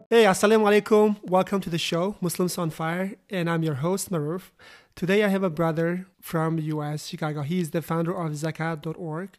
[0.09, 1.15] Hey, assalamu alaikum.
[1.23, 4.51] Welcome to the show, Muslims on Fire, and I'm your host, Maruf.
[4.95, 7.41] Today I have a brother from US, Chicago.
[7.41, 9.29] He is the founder of zakat.org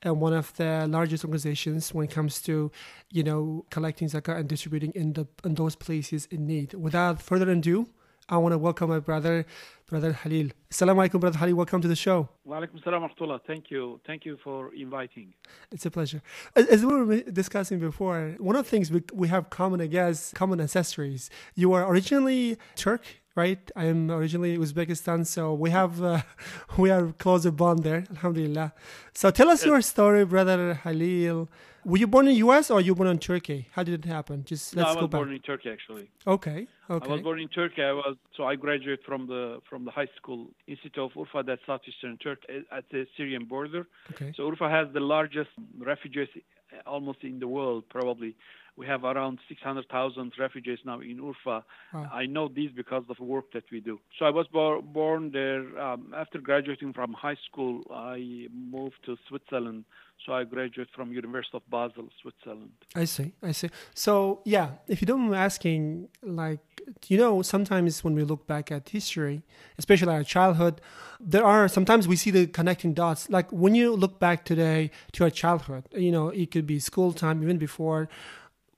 [0.00, 2.72] and one of the largest organizations when it comes to,
[3.10, 6.72] you know, collecting zakat and distributing in the in those places in need.
[6.72, 7.88] Without further ado,
[8.28, 9.44] I want to welcome my brother,
[9.88, 10.50] Brother Halil.
[10.70, 11.54] Assalamu alaikum, Brother Halil.
[11.56, 12.28] Welcome to the show.
[12.44, 13.38] Wa alaikum salam wa.
[13.46, 14.00] Thank you.
[14.06, 15.34] Thank you for inviting.
[15.70, 16.22] It's a pleasure.
[16.54, 20.32] As we were discussing before, one of the things we, we have common, I guess,
[20.34, 21.30] common ancestries.
[21.54, 23.70] You are originally Turk, right?
[23.74, 26.22] I am originally Uzbekistan, so we have uh,
[26.78, 28.04] we are closer bond there.
[28.10, 28.72] Alhamdulillah.
[29.14, 31.48] So tell us your story, Brother Halil.
[31.84, 32.70] Were you born in the U.S.
[32.70, 33.68] or you born in Turkey?
[33.72, 34.44] How did it happen?
[34.44, 35.20] Just let's I go was back.
[35.20, 36.10] born in Turkey actually.
[36.26, 36.68] Okay.
[36.88, 37.10] Okay.
[37.10, 37.82] I was born in Turkey.
[37.82, 41.60] I was so I graduated from the from the high school Institute of Urfa, that's
[41.66, 43.86] southeastern Turkey, at the Syrian border.
[44.12, 44.32] Okay.
[44.36, 48.36] So Urfa has the largest refugees uh, almost in the world, probably.
[48.76, 51.62] We have around 600,000 refugees now in Urfa.
[51.92, 52.10] Wow.
[52.12, 54.00] I know this because of the work that we do.
[54.18, 55.78] So I was bor- born there.
[55.78, 59.84] Um, after graduating from high school, I moved to Switzerland.
[60.24, 62.70] So I graduated from University of Basel, Switzerland.
[62.94, 63.32] I see.
[63.42, 63.70] I see.
[63.94, 66.60] So yeah, if you don't mind asking, like
[67.08, 69.42] you know, sometimes when we look back at history,
[69.78, 70.80] especially our childhood,
[71.20, 73.28] there are sometimes we see the connecting dots.
[73.30, 77.12] Like when you look back today to our childhood, you know, it could be school
[77.12, 78.08] time, even before.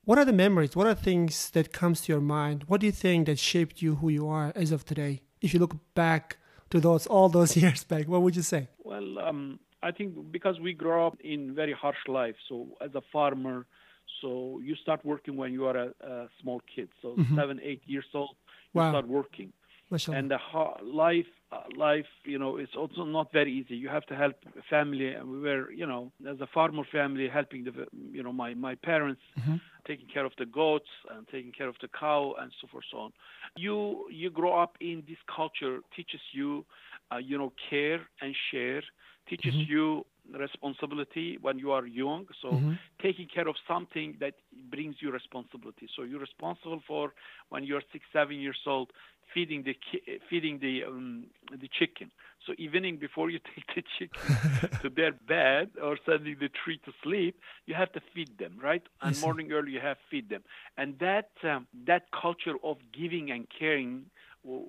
[0.04, 0.76] What are the memories?
[0.76, 2.64] What are things that comes to your mind?
[2.66, 5.22] What do you think that shaped you who you are as of today?
[5.40, 6.36] If you look back
[6.70, 8.68] to those all those years back, what would you say?
[8.82, 12.36] Well, um, I think because we grow up in very harsh life.
[12.48, 13.66] So as a farmer,
[14.20, 16.88] so you start working when you are a, a small kid.
[17.00, 18.36] So seven, eight years old,
[18.74, 18.90] you Wow.
[18.90, 19.52] start working.
[20.16, 20.38] And the
[20.82, 23.76] life, uh, life, you know, it's also not very easy.
[23.76, 24.34] You have to help
[24.68, 28.54] family, and we were, you know, as a farmer family, helping the, you know, my
[28.54, 29.20] my parents,
[29.86, 32.98] taking care of the goats and taking care of the cow and so forth, so
[32.98, 33.12] on.
[33.56, 36.64] You you grow up in this culture teaches you,
[37.12, 38.82] uh, you know, care and share,
[39.28, 42.26] teaches you responsibility when you are young.
[42.42, 42.62] So
[43.02, 44.34] taking care of something that
[44.70, 45.88] brings you responsibility.
[45.96, 47.12] So you're responsible for
[47.48, 48.90] when you're six, seven years old,
[49.32, 52.10] feeding the ki- feeding the um, the chicken.
[52.46, 54.36] So evening before you take the chicken
[54.82, 57.36] to their bed or sending the tree to sleep,
[57.66, 58.82] you have to feed them, right?
[59.02, 60.42] And morning early you have to feed them,
[60.76, 64.06] and that um, that culture of giving and caring,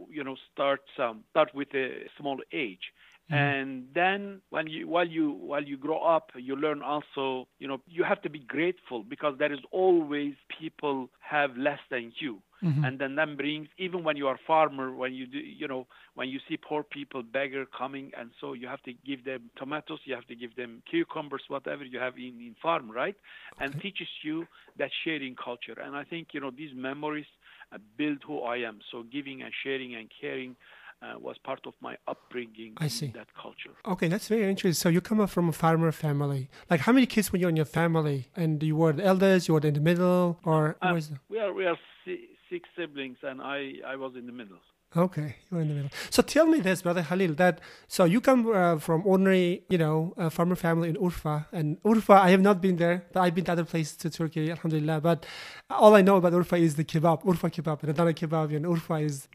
[0.10, 2.92] you know, starts um, start with a small age
[3.30, 7.80] and then when you while you while you grow up you learn also you know
[7.88, 12.40] you have to be grateful because there is always people have less than you.
[12.86, 16.30] And then that brings even when you are farmer when you do you know when
[16.30, 20.16] you see poor people beggar coming and so you have to give them tomatoes you
[20.16, 23.16] have to give them cucumbers whatever you have in in farm right?
[23.60, 24.48] And teaches you
[24.78, 25.78] that sharing culture.
[25.80, 27.28] And i think you know these memories
[27.72, 28.80] uh, build who i am.
[28.92, 30.56] So giving and sharing and caring
[31.02, 33.08] uh, was part of my upbringing I in see.
[33.16, 33.76] that culture.
[33.86, 34.74] Okay, that's very interesting.
[34.74, 36.50] So you come up from a farmer family.
[36.70, 38.30] Like, how many kids were you in your family?
[38.36, 41.20] And you were the eldest, you were in the middle, or Um, the...
[41.30, 44.60] we are we are si- six siblings, and I I was in the middle.
[44.98, 45.90] Okay, you're in the middle.
[46.10, 47.60] So tell me this, brother Halil, that
[47.90, 52.16] so you come uh, from ordinary, you know, uh, farmer family in Urfa, and Urfa,
[52.16, 55.02] I have not been there, but I've been to other places to Turkey, Alhamdulillah.
[55.02, 55.26] But
[55.70, 59.04] all I know about Urfa is the kebab, Urfa kebab, and Adana kebab, and Urfa
[59.04, 59.28] is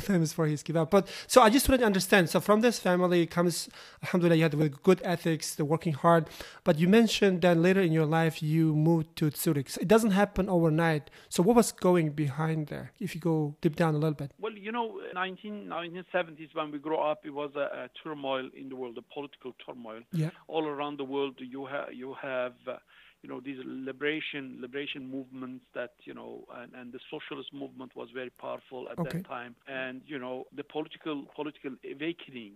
[0.00, 0.88] famous for his kebab.
[0.88, 2.30] But so I just wanted to understand.
[2.30, 3.68] So from this family comes,
[4.04, 6.28] Alhamdulillah, you had the good ethics, the working hard.
[6.64, 9.68] But you mentioned that later in your life you moved to Zurich.
[9.68, 11.10] So it doesn't happen overnight.
[11.28, 12.92] So what was going behind there?
[13.00, 14.32] If you go deep down a little bit.
[14.38, 18.68] Well, you know, 19, 1970s when we grow up, it was a, a turmoil in
[18.68, 20.00] the world, a political turmoil.
[20.12, 20.30] Yeah.
[20.48, 22.54] All around the world, you have you have.
[22.66, 22.76] Uh,
[23.22, 28.08] you know these liberation liberation movements that you know and, and the socialist movement was
[28.14, 29.18] very powerful at Okay.
[29.20, 32.52] that time and you know the political political awakening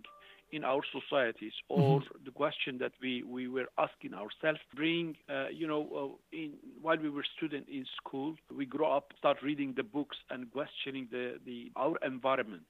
[0.51, 4.59] in our societies or the question that we, we were asking ourselves.
[4.75, 9.13] Bring uh, you know uh, in while we were student in school we grow up
[9.17, 12.65] start reading the books and questioning the, the our environment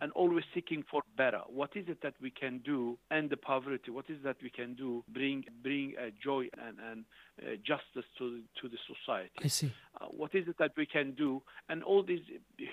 [0.00, 1.40] and always seeking for better.
[1.48, 3.90] What is it that we can do and the poverty?
[3.90, 5.04] What is that we can do?
[5.12, 7.04] Bring bring uh, joy and, and
[7.42, 8.24] uh, justice to
[8.60, 9.30] to the society.
[9.42, 9.72] I see.
[10.00, 11.42] uh, what is it that we can do?
[11.68, 12.24] And all these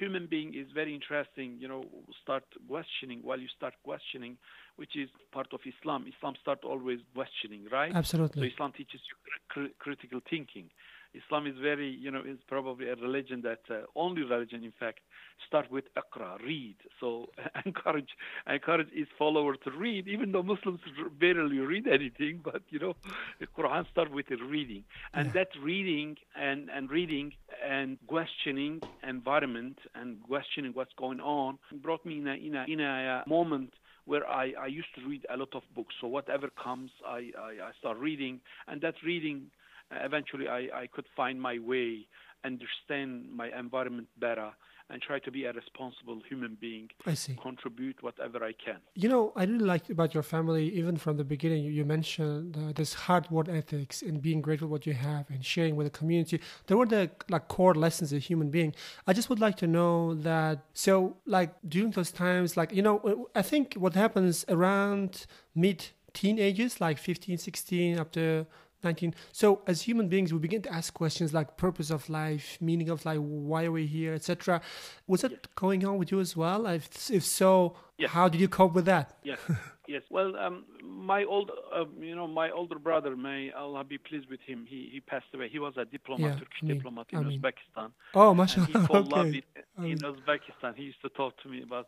[0.01, 1.83] human being is very interesting you know
[2.23, 4.37] start questioning while you start questioning
[4.75, 6.05] which is part of islam.
[6.13, 7.93] Islam start always questioning right?
[8.01, 8.39] Absolutely.
[8.41, 9.15] so islam teaches you
[9.53, 10.67] cr- critical thinking
[11.13, 14.99] islam is very you know is probably a religion that uh, only religion in fact
[15.47, 16.75] start with iqra read.
[16.99, 17.27] So
[17.65, 18.09] encourage
[18.47, 20.79] encourage its followers to read even though muslims
[21.19, 22.93] barely read anything but you know
[23.39, 24.83] the quran start with the reading.
[25.13, 27.33] And that reading and and reading
[27.67, 32.79] and questioning environment and questioning what's going on brought me in a in a in
[32.79, 33.73] a uh, moment
[34.05, 35.93] where I, I used to read a lot of books.
[36.01, 39.47] So whatever comes, I, I, I start reading, and that reading,
[39.91, 42.07] eventually, I, I could find my way,
[42.43, 44.51] understand my environment better,
[44.91, 47.37] and try to be a responsible human being, I see.
[47.41, 48.77] contribute whatever I can.
[48.93, 52.57] You know, I really liked about your family, even from the beginning, you, you mentioned
[52.57, 55.97] uh, this hard work ethics and being grateful what you have and sharing with the
[55.97, 56.41] community.
[56.67, 58.75] They were the like core lessons of a human being.
[59.07, 60.65] I just would like to know that.
[60.73, 66.81] So, like during those times, like you know, I think what happens around mid teenagers,
[66.81, 68.45] like 15, 16, up to
[68.83, 72.89] 19 so as human beings we begin to ask questions like purpose of life meaning
[72.89, 74.61] of life why are we here etc
[75.07, 78.09] was that going on with you as well if, if so Yes.
[78.11, 79.37] how did you cope with that Yes,
[79.87, 80.01] yes.
[80.09, 84.39] Well, um, my old, uh, you know, my older brother, may Allah be pleased with
[84.41, 84.65] him.
[84.67, 85.49] He he passed away.
[85.49, 87.91] He was a diplomat, Yeah, Turkish I mean- diplomat in I mean- Uzbekistan.
[88.15, 89.43] oh he mashallah fell love okay
[89.77, 90.71] in, in Uzbekistan.
[90.75, 91.87] He used to talk to me about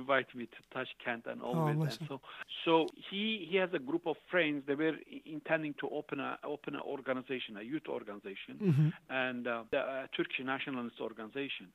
[0.00, 1.96] invite me to Tashkent and all Oh, this.
[2.00, 2.20] And so,
[2.64, 4.64] so he he has a group of friends.
[4.66, 4.96] They were
[5.26, 8.88] intending to open a open an organization, a youth organization, Mm-hmm.
[9.10, 11.66] and uh, the uh, Turkish nationalist organization.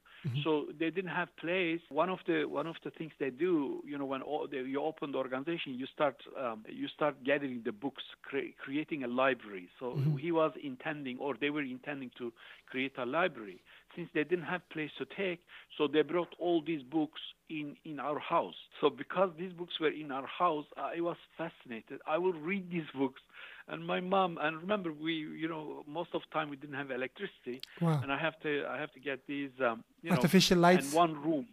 [0.43, 1.81] So they didn't have place.
[1.89, 4.81] One of the one of the things they do, you know, when all the, you
[4.81, 9.69] open the organization, you start um, you start gathering the books, cre- creating a library.
[9.79, 9.85] So
[10.19, 12.25] he was intending, or they were intending to
[12.71, 13.59] create a library.
[13.97, 15.39] Since they didn't have place to take,
[15.77, 18.53] so they brought all these books in in our house.
[18.79, 21.99] So because these books were in our house, I was fascinated.
[22.07, 23.21] I will read these books.
[23.67, 26.91] And my mom, and remember, we, you know, most of the time we didn't have
[26.91, 27.99] electricity, Wow.
[28.01, 30.87] and I have to, I have to get these, um, you know, Artificial lights.
[30.93, 31.47] in one room.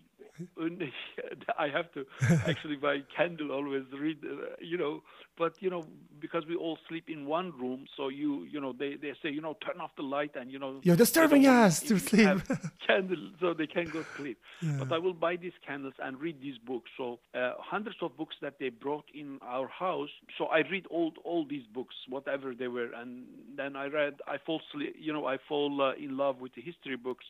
[0.57, 0.83] And
[1.59, 2.05] I have to
[2.49, 5.03] actually by candle always read, uh, you know.
[5.37, 5.85] But you know,
[6.21, 9.41] because we all sleep in one room, so you, you know, they, they say, you
[9.41, 10.81] know, turn off the light and you know.
[10.83, 12.41] You're disturbing us to sleep.
[12.87, 14.39] candle, so they can go sleep.
[14.79, 16.91] But I will buy these candles and read these books.
[16.97, 20.11] So uh, hundreds of books that they brought in our house.
[20.39, 23.25] So I read all all these books, whatever they were, and
[23.57, 24.15] then I read.
[24.27, 27.25] I fall sleep, you know, I fall uh, in love with the history books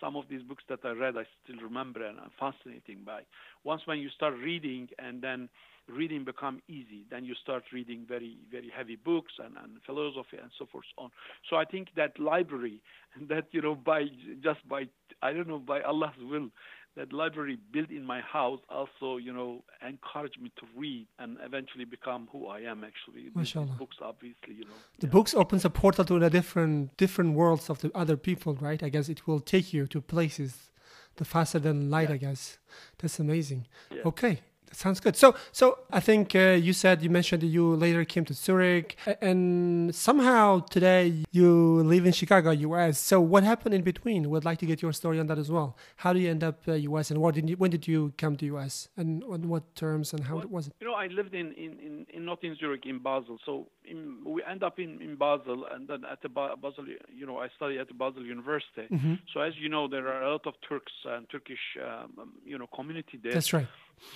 [0.00, 3.22] some of these books that I read, I still remember and I'm fascinating by.
[3.64, 5.48] Once when you start reading and then
[5.88, 10.50] reading become easy, then you start reading very, very heavy books and, and philosophy and
[10.58, 11.10] so forth on.
[11.50, 12.80] So I think that library,
[13.28, 14.04] that, you know, by
[14.42, 14.84] just by,
[15.22, 16.48] I don't know, by Allah's will,
[16.96, 21.84] that library built in my house also, you know, encouraged me to read and eventually
[21.84, 23.30] become who I am actually.
[23.34, 23.76] Mashallah.
[23.78, 24.74] books obviously, you know.
[25.00, 25.12] the yeah.
[25.12, 28.88] books opens a portal to the different different worlds of the other people right i
[28.88, 30.70] guess it will take you to places
[31.16, 32.58] the faster than light i guess
[32.98, 34.02] that's amazing Yeah.
[34.10, 35.16] okay that sounds good.
[35.16, 38.96] So so i think uh, you said you mentioned that you later came to zurich
[39.20, 44.30] and somehow today you live in chicago us so what happened in between?
[44.30, 45.76] Would like to get your story on that as well.
[45.96, 48.36] How do you end up uh, us and what did you, when did you come
[48.36, 50.74] to us and on what terms and how was it?
[50.80, 53.38] You know, I lived in, in, in, in not in Zurich, in Basel.
[53.44, 57.26] So in, we end up in, in Basel, and then at the Ba- Basel, you
[57.26, 58.86] know, I study at the Basel University.
[58.90, 59.14] Mm-hmm.
[59.32, 62.66] So as you know, there are a lot of Turks and Turkish, um, you know,
[62.74, 63.32] community there.
[63.32, 63.66] that's right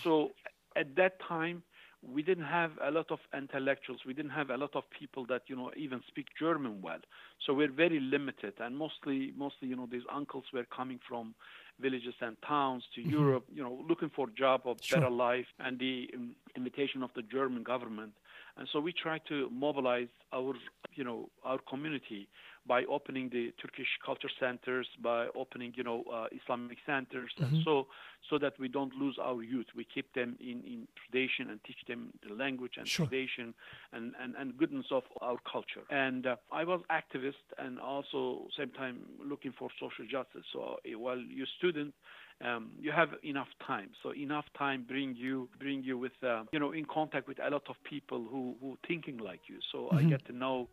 [0.03, 0.33] So
[0.77, 1.63] at that time,
[2.03, 4.01] we didn't have a lot of intellectuals.
[4.07, 7.01] We didn't have a lot of people that you know even speak German well.
[7.45, 11.35] So we're very limited, and mostly, mostly, you know, these uncles were coming from
[11.81, 13.11] villages and towns to mm-hmm.
[13.11, 14.99] Europe, you know, looking for job of sure.
[14.99, 18.13] better life and the um, invitation of the German government.
[18.59, 20.53] And so we try to mobilize our,
[20.95, 22.29] you know, our community
[22.69, 27.55] by opening the Turkish culture centers, by opening, you know, uh, Islamic centers, mm-hmm.
[27.57, 27.87] and so
[28.29, 29.67] so that we don't lose our youth.
[29.75, 33.07] We keep them in, in tradition and teach them the language and sure.
[33.07, 33.55] tradition
[33.93, 35.85] and, and, and goodness of our culture.
[35.91, 40.45] And uh, I was activist and also same time looking for social justice.
[40.53, 41.95] So uh, while you're student,
[42.45, 43.91] um, you have enough time.
[44.03, 47.51] So enough time bring you bring you with uh, you know in contact with a
[47.51, 49.59] lot of people who who thinking like you.
[49.73, 49.97] So mm-hmm.
[49.97, 50.69] I get to know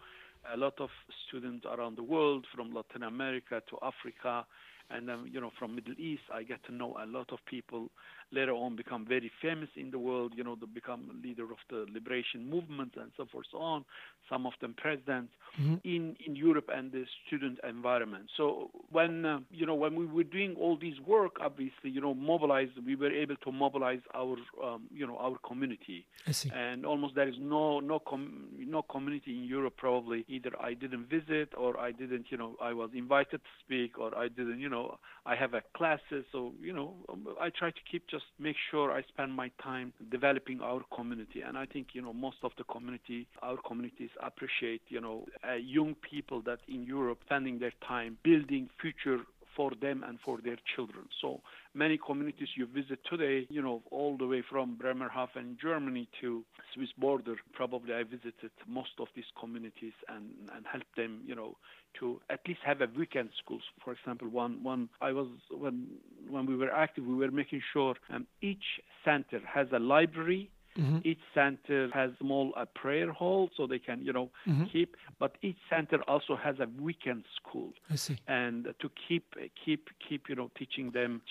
[0.54, 0.90] a lot of
[1.28, 4.46] students around the world, from Latin America to Africa,
[4.90, 6.24] and then you know from Middle East.
[6.34, 7.90] I get to know a lot of people
[8.32, 11.86] later on become very famous in the world, you know, to become leader of the
[11.92, 13.86] liberation movement and so forth, so on.
[14.30, 15.76] Some of them presidents mm-hmm.
[15.84, 18.26] in, in Europe and the student environment.
[18.36, 22.14] So when, uh, you know, when we were doing all this work, obviously, you know,
[22.14, 26.06] mobilize, we were able to mobilize our, um, you know, our community.
[26.28, 26.50] I see.
[26.54, 31.08] And almost there is no, no, com- no community in Europe probably either I didn't
[31.10, 34.70] visit or I didn't, you know, I was invited to speak or I didn't, you
[34.70, 36.26] know, I have a classes.
[36.32, 36.96] So, you know,
[37.40, 41.42] I try to keep just make sure I spend my time developing our community.
[41.42, 45.18] And I think, you know, most of the community, our communities appreciate, you know,
[45.48, 49.20] uh, young people that in Europe spending their time building future
[49.56, 51.06] for them and for their children.
[51.22, 51.42] So
[51.76, 56.90] many communities you visit today, you know, all the way from Bremerhaven Germany to Swiss
[56.98, 61.58] border, probably I visited most of these communities and, and helped them, you know,
[62.00, 63.64] to at least have a weekend schools.
[63.84, 65.88] For example, one one I was when
[66.30, 68.64] when we were active, we were making sure um, each
[69.04, 71.00] center has a library Mm-hmm.
[71.04, 74.66] Each center has small a prayer hall so they can, you know, mm-hmm.
[74.66, 74.98] keep.
[75.20, 77.74] But each center also has a weekend school.
[77.90, 78.18] I see.
[78.28, 81.22] And to keep keep keep you know teaching them.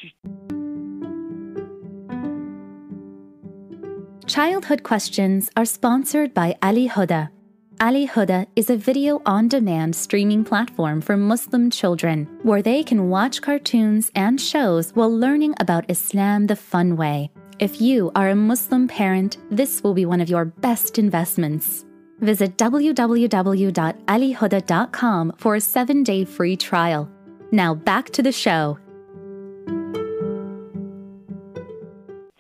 [4.27, 7.29] Childhood Questions are sponsored by Ali Huda.
[7.81, 13.11] Ali Huda is a video on demand streaming platform for Muslim children where they can
[13.11, 17.31] watch cartoons and shows while learning about Islam the fun way.
[17.61, 21.85] If you are a Muslim parent, this will be one of your best investments.
[22.19, 27.09] Visit www.alihuda.com for a seven day free trial.
[27.53, 28.77] Now back to the show.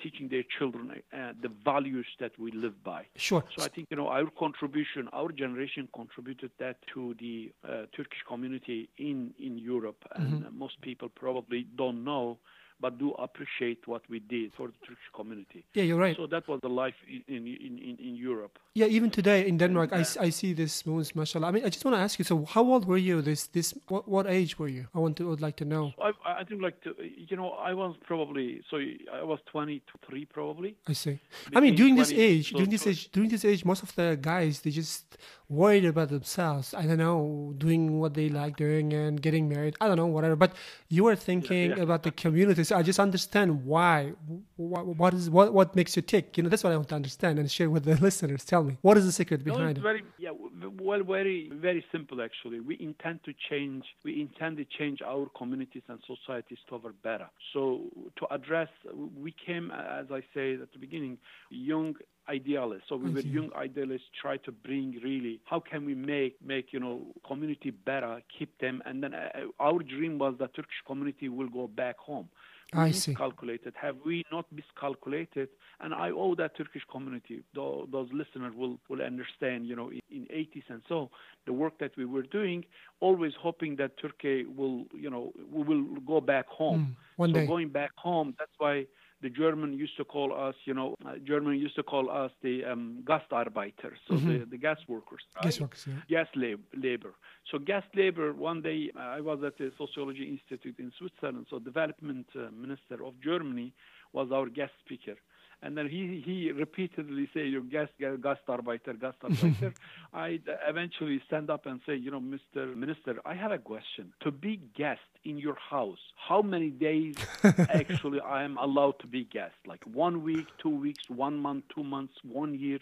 [0.03, 3.07] Teaching their children uh, the values that we live by.
[3.15, 3.45] Sure.
[3.57, 8.25] So I think you know our contribution, our generation contributed that to the uh, Turkish
[8.27, 10.59] community in in Europe, and mm-hmm.
[10.59, 12.41] most people probably don't know
[12.81, 15.65] but do appreciate what we did for the Turkish community.
[15.75, 16.17] Yeah, you're right.
[16.17, 18.59] So that was the life in in, in, in Europe.
[18.75, 21.47] Yeah, even today in Denmark, I, uh, I see this moons, mashallah.
[21.49, 22.25] I mean, I just want to ask you.
[22.25, 23.23] So, how old were you?
[23.23, 24.87] This this what, what age were you?
[24.95, 25.93] I want to would like to know.
[26.03, 26.95] I, I think like to,
[27.31, 28.77] you know I was probably so
[29.13, 30.77] I was 23 probably.
[30.89, 31.21] I see.
[31.55, 33.95] I mean, during 20, this age, so during this age, during this age, most of
[33.95, 35.17] the guys they just
[35.55, 36.75] worried about themselves.
[36.75, 39.77] I don't know, doing what they like doing and getting married.
[39.81, 40.37] I don't know, whatever.
[40.37, 40.55] But
[40.89, 41.83] you were thinking yeah, yeah.
[41.83, 42.65] about the community.
[42.65, 44.13] So I just understand why.
[44.57, 46.37] What, what is what what makes you tick?
[46.37, 48.45] You know, that's what I want to understand and share with the listeners.
[48.45, 49.79] Tell me, what is the secret behind no, it?
[49.79, 50.31] Very, yeah,
[50.79, 52.61] well, very very simple actually.
[52.61, 53.85] We intend to change.
[54.05, 57.29] We intend to change our communities and societies to over better.
[57.53, 57.83] So
[58.17, 58.69] to address,
[59.17, 61.19] we came, as I said at the beginning,
[61.51, 61.95] young
[62.29, 62.89] idealists.
[62.89, 66.81] So we were young idealists, try to bring really how can we make make you
[66.81, 69.29] know community better, keep them, and then uh,
[69.61, 72.29] our dream was that Turkish community will go back home.
[72.73, 73.75] We I miscalculated.
[73.81, 75.49] Have we not miscalculated?
[75.81, 77.43] And I owe that Turkish community.
[77.55, 79.67] Those, those listeners will will understand.
[79.67, 81.11] You know, in, in 80s and so
[81.47, 82.65] the work that we were doing,
[83.01, 86.97] always hoping that Turkey will you know we will go back home.
[86.97, 87.47] Mm, one so day.
[87.47, 88.87] going back home, that's why
[89.23, 92.65] the German used to call us, you know, uh, German used to call us the
[92.65, 94.29] um, Gastarbeiter, so mm-hmm.
[94.29, 95.23] the, the gas workers.
[95.37, 95.45] Right?
[95.45, 95.95] Gas workers, yeah.
[96.09, 97.15] Gas lab, labor.
[97.51, 101.59] So gas labor, one day uh, I was at the Sociology Institute in Switzerland, so
[101.59, 103.73] development uh, minister of Germany
[104.13, 105.17] was our guest speaker.
[105.65, 109.73] And then he, he repeatedly say, you guest, Gastarbeiter, Gastarbeiter.
[110.13, 112.77] I eventually stand up and say, you know, Mr.
[112.77, 114.13] Minister, I have a question.
[114.25, 119.25] To be guest in your house, how many days actually I am allowed to be
[119.25, 119.55] guest?
[119.67, 122.79] Like one week, two weeks, one month, two months, one year.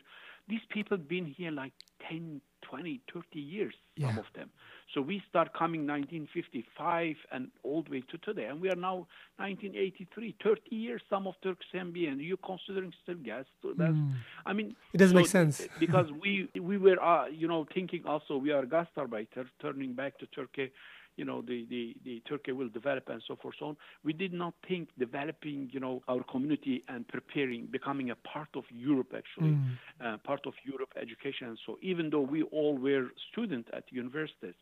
[0.49, 1.73] These people been here like
[2.09, 2.41] 10,
[2.73, 4.09] 20, 30 years, yeah.
[4.09, 4.49] some of them.
[4.95, 8.47] So we start coming 1955 and all the way to today.
[8.47, 13.17] And we are now 1983, 30 years, some of Turks MBA, and you're considering still
[13.17, 13.45] gas.
[13.61, 14.15] So that's, mm.
[14.47, 15.67] I mean, it doesn't so make sense.
[15.81, 20.27] because we we were, uh, you know, thinking also we are gastarbeiter, turning back to
[20.27, 20.73] Turkey
[21.17, 23.77] you know the, the, the Turkey will develop and so forth so on.
[24.05, 28.65] We did not think developing you know our community and preparing becoming a part of
[28.71, 29.79] Europe actually Mm.
[30.05, 34.55] uh, part of Europe education and so even though we all were students at universities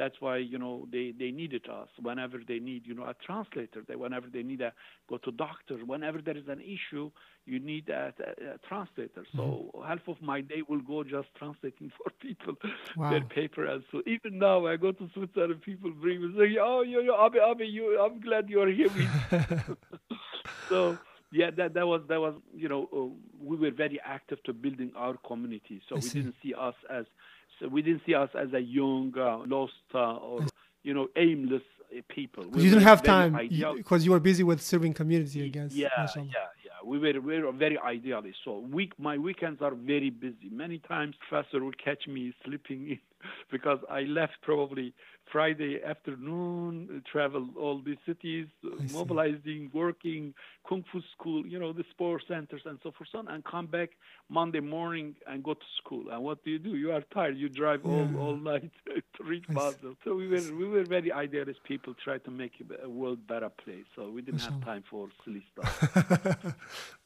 [0.00, 3.84] that's why you know they, they needed us whenever they need you know a translator
[3.88, 4.72] they, whenever they need a
[5.10, 7.10] go to doctor whenever there is an issue
[7.46, 9.84] you need a, a, a translator so Mm-hmm.
[9.86, 12.54] half of my day will go just translating for people
[12.94, 13.10] Wow.
[13.10, 16.82] their paper and so even now I go to Switzerland people bring me say oh
[16.82, 18.90] you you Abi Abi you I'm glad you're here
[20.68, 23.06] so yeah that that was that was you know uh,
[23.42, 26.10] we were very active to building our community so I we see.
[26.10, 30.16] didn't see us as so we didn't see us as a young uh, lost uh,
[30.16, 30.46] or
[30.82, 31.62] you know aimless
[31.96, 33.36] uh, people we you didn't have time
[33.76, 35.72] because you were busy with serving community, I guess.
[35.74, 36.26] yeah, Mashallah.
[36.26, 36.32] yeah,
[36.64, 36.70] yeah.
[36.84, 38.38] We were, we were very idealist.
[38.44, 40.48] So week, my weekends are very busy.
[40.50, 42.98] Many times, professor would catch me sleeping in
[43.50, 44.94] because I left probably
[45.32, 48.46] Friday afternoon, uh, travel all the cities,
[48.92, 50.34] mobilizing, working,
[50.68, 53.90] kung fu school, you know, the sports centers and so forth, on, and come back
[54.28, 56.04] Monday morning and go to school.
[56.10, 56.76] And what do you do?
[56.76, 57.36] You are tired.
[57.36, 58.18] You drive all, Yeah.
[58.18, 59.94] all night to reach Basel.
[60.04, 63.84] So we were we were very idealist people, try to make a world better place.
[63.96, 66.54] So we didn't have time for silly stuff.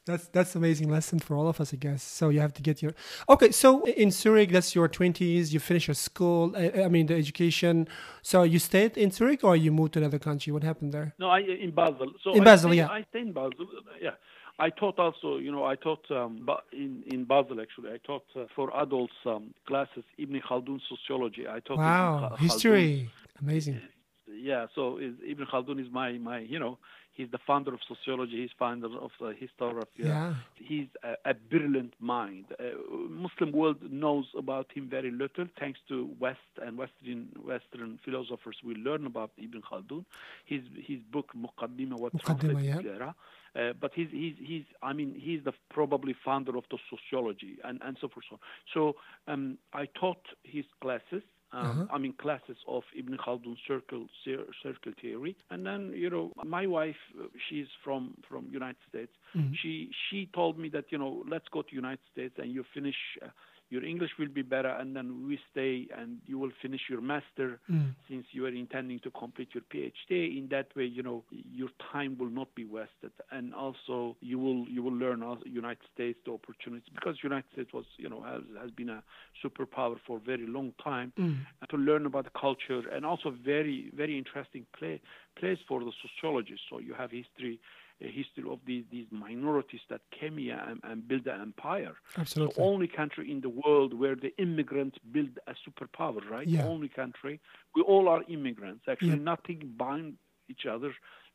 [0.05, 2.03] That's that's amazing lesson for all of us, I guess.
[2.03, 2.93] So you have to get your
[3.29, 3.51] okay.
[3.51, 5.53] So in Zurich, that's your twenties.
[5.53, 6.53] You finish your school.
[6.55, 7.87] I, I mean, the education.
[8.21, 10.53] So you stayed in Zurich, or you moved to another country?
[10.53, 11.13] What happened there?
[11.17, 12.11] No, I in Basel.
[12.23, 12.89] So In I Basel, stayed, yeah.
[12.89, 13.65] I stayed in Basel.
[14.01, 14.11] Yeah,
[14.59, 15.37] I taught also.
[15.37, 17.89] You know, I taught um, in in Basel actually.
[17.91, 21.47] I taught uh, for adults um, classes Ibn Khaldun sociology.
[21.47, 22.39] I taught Wow, Khaldun.
[22.39, 23.09] history,
[23.41, 23.81] amazing.
[24.27, 26.77] Yeah, so Ibn Khaldun is my my you know
[27.15, 28.41] he's the founder of sociology.
[28.41, 30.05] He's founder of uh, historiography.
[30.11, 30.35] Yeah.
[30.55, 32.45] He's a, a brilliant mind.
[32.59, 32.63] Uh,
[33.09, 38.57] Muslim world knows about him very little, thanks to West and Western Western philosophers.
[38.63, 40.05] We learn about Ibn Khaldun.
[40.45, 43.11] His his book Muqaddimah wa Muqaddimah, yeah.
[43.55, 47.79] Uh, but he's he's he's I mean he's the probably founder of the sociology and
[47.85, 48.25] and so forth.
[48.29, 48.39] So,
[48.73, 48.95] so
[49.31, 51.23] um, I taught his classes.
[51.51, 51.85] Um, Uh-huh.
[51.95, 54.07] I mean classes of Ibn Khaldun circle
[54.63, 59.11] circle theory, and then you know my wife, uh, she's from from United States.
[59.35, 59.53] Mm-hmm.
[59.61, 62.95] She she told me that you know let's go to United States and you finish.
[63.21, 63.27] Uh,
[63.69, 67.59] your English will be better, and then we stay, and you will finish your master
[67.69, 67.93] Mm.
[68.07, 70.37] since you are intending to complete your PhD.
[70.37, 74.67] In that way, you know your time will not be wasted, and also you will
[74.69, 78.71] you will learn United States the opportunities because United States was you know has has
[78.71, 79.03] been a
[79.43, 81.37] superpower for a very long time Mm.
[81.69, 85.01] to learn about the culture and also very very interesting play,
[85.39, 86.65] place for the sociologists.
[86.69, 87.59] So you have history.
[88.01, 91.95] A history of these these minorities that came here and, and built an empire.
[92.17, 92.55] Absolutely.
[92.55, 96.47] The only country in the world where the immigrants build a superpower, right?
[96.47, 96.65] Yeah.
[96.65, 97.39] Only country.
[97.73, 98.83] We all are immigrants.
[98.89, 99.31] Actually, Yeah.
[99.33, 100.15] nothing bind
[100.49, 100.93] each other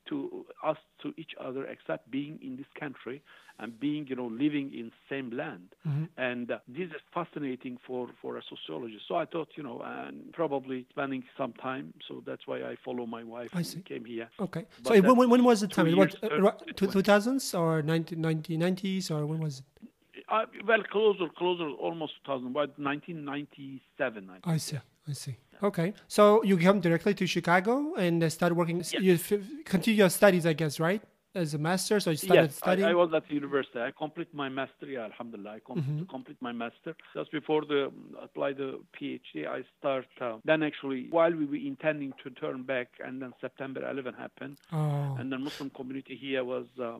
[0.08, 3.22] to us to each other except being in this country
[3.58, 5.68] and being, you know, living in same land.
[5.86, 6.04] Mm-hmm.
[6.16, 9.04] And uh, this is fascinating for for a sociologist.
[9.06, 11.92] So I thought, you know, and probably spending some time.
[12.08, 13.80] So that's why I follow my wife I and see.
[13.82, 14.28] came here.
[14.40, 14.64] Okay.
[14.82, 15.86] But So when, when, was the time?
[15.88, 19.64] It was uh, ri- thirty- two- 2000s or 19, 1990s or when was it?
[20.28, 24.30] Uh, well, closer, closer, almost 2000, but 1997.
[24.44, 24.78] I I see.
[25.10, 25.36] I see.
[25.62, 25.92] Okay.
[26.08, 28.82] So you come directly to Chicago and start working.
[28.98, 29.32] You f-
[29.64, 31.02] continue your studies, I guess, right?
[31.32, 32.88] As a master, so you started Yes, I, studying.
[32.88, 33.78] I was at the university.
[33.78, 34.86] I complete my master.
[34.86, 35.50] Yeah, alhamdulillah.
[35.58, 36.04] I com- Mm-hmm.
[36.16, 36.96] complete my master.
[37.14, 40.06] Just before the apply the PhD, I start.
[40.20, 44.56] Uh, then actually, while we were intending to turn back, and then September 11 happened,
[44.72, 46.66] oh, and the Muslim community here was.
[46.82, 46.98] Uh,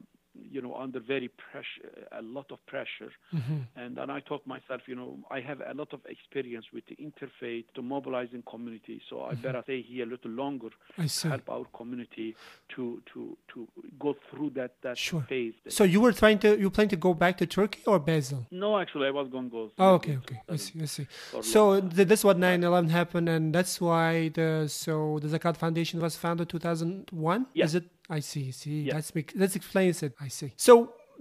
[0.50, 3.58] you know, under very pressure, a lot of pressure, Mm-hmm.
[3.76, 6.96] and then I thought myself, you know, I have a lot of experience with the
[6.96, 11.02] interfaith, to mobilizing community, so I better stay here a little longer Mm-hmm.
[11.02, 11.28] I see.
[11.28, 12.34] help our community
[12.76, 15.22] to to to go through that that Sure.
[15.28, 15.54] phase.
[15.68, 18.46] So you were trying to you plan to go back to Turkey or Basel?
[18.50, 19.70] no, actually, I was going to go.
[19.78, 20.40] Oh, okay, okay.
[20.48, 21.06] I see, I see.
[21.42, 26.16] So th- that's what 9/11 happened, and that's why the so the Zakat Foundation was
[26.16, 27.46] founded 2001.
[27.54, 27.64] Yeah.
[27.64, 27.84] Is it?
[28.10, 28.50] I see.
[28.60, 28.94] See, Yeah.
[28.94, 30.12] that's that explains it.
[30.20, 30.52] I see.
[30.56, 30.74] So.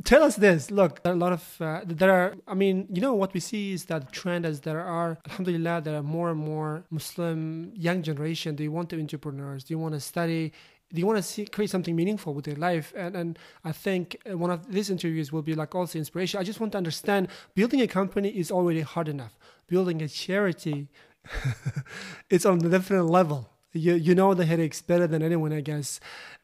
[0.05, 0.71] Tell us this.
[0.71, 2.33] Look, there are a lot of uh, there are.
[2.47, 5.17] I mean, you know what we see is that trend as there are.
[5.29, 8.55] Alhamdulillah, there are more and more Muslim young generation.
[8.55, 9.65] They want to be entrepreneurs.
[9.65, 10.53] They want to study
[10.91, 14.35] they want to see, create something meaningful with their life and, and i think uh,
[14.35, 17.79] one of these interviews will be like also inspiration i just want to understand building
[17.81, 20.87] a company is already hard enough building a charity
[22.29, 25.99] it's on a different level You you know the headaches better than anyone, I guess.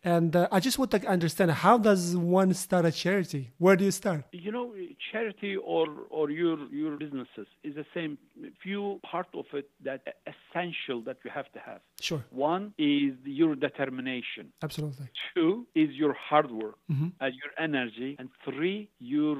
[0.05, 3.51] And uh, I just want to understand how does one start a charity?
[3.57, 4.23] Where do you start?
[4.31, 4.71] You know,
[5.11, 8.19] charity or or your your businesses is the same.
[8.61, 11.81] Few part of it that essential that you have to have.
[11.99, 12.23] Sure.
[12.29, 14.53] One is your determination.
[14.61, 15.07] Absolutely.
[15.33, 19.37] Two is your hard work and your energy, and three your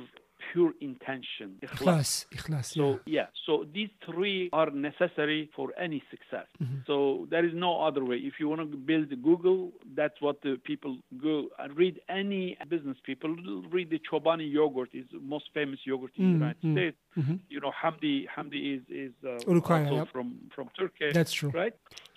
[0.52, 1.58] pure intention.
[1.62, 2.26] Ikhlas.
[2.34, 2.66] Ikhlas.
[2.66, 3.22] So yeah.
[3.22, 6.48] yeah, so these three are necessary for any success.
[6.62, 6.80] Mm-hmm.
[6.88, 8.18] So there is no other way.
[8.18, 12.00] If you want to build Google, that's what the people go and read.
[12.10, 13.36] Any business people
[13.72, 16.74] read the Chobani yogurt is the most famous yogurt in the mm, United mm.
[16.74, 16.98] States.
[17.18, 17.36] Mm-hmm.
[17.50, 20.12] You know, Hamdi Hamdi is is uh, Ulukaya, yep.
[20.12, 21.12] from from Turkey.
[21.14, 21.50] That's true.
[21.50, 21.74] right?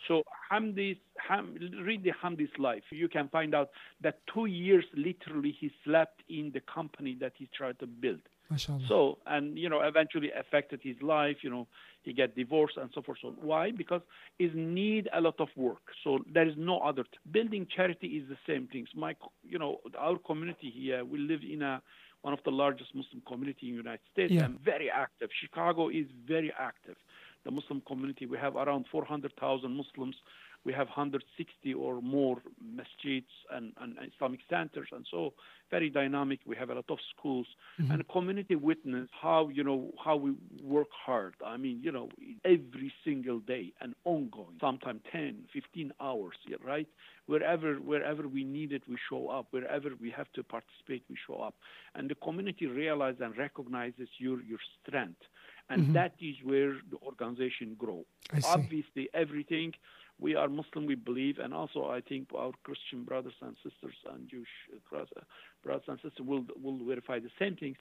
[0.08, 2.82] So Hamdi's Ham, read the Hamdi's life.
[2.90, 7.48] You can find out that two years literally he slept in the company that he
[7.56, 8.20] tried to build.
[8.50, 8.88] MashaAllah.
[8.88, 11.36] So, and you know, eventually affected his life.
[11.42, 11.66] You know,
[12.02, 13.18] he get divorced and so forth.
[13.20, 13.70] So, why?
[13.70, 14.00] Because
[14.38, 15.82] it need a lot of work.
[16.02, 17.04] So there is no other.
[17.30, 18.88] Building charity is the same things.
[18.94, 21.82] My, you know, our community here, we live in a
[22.22, 24.46] one of the largest Muslim community in the United States Yeah.
[24.46, 25.30] and very active.
[25.40, 26.96] Chicago is very active.
[27.44, 30.16] The Muslim community, we have around 400,000 Muslims.
[30.64, 35.32] We have 160 or more masjids and, and Islamic centers, and so
[35.70, 36.40] very dynamic.
[36.46, 37.46] We have a lot of schools
[37.80, 37.92] mm-hmm.
[37.92, 41.34] and community witness how you know how we work hard.
[41.46, 42.08] I mean, you know,
[42.44, 46.88] every single day and ongoing, sometimes 10, 15 hours, right?
[47.26, 49.46] Wherever wherever we need it, we show up.
[49.50, 51.54] Wherever we have to participate, we show up.
[51.94, 55.22] And the community realizes and recognizes your your strength,
[55.70, 55.92] and mm-hmm.
[55.94, 58.04] that is where the organization grow.
[58.44, 59.72] Obviously, everything
[60.20, 64.28] we are Muslim, we believe, and also I think our Christian brothers and sisters and
[64.28, 65.24] Jewish uh, brothers,
[65.62, 67.76] brothers and sisters will will verify the same things.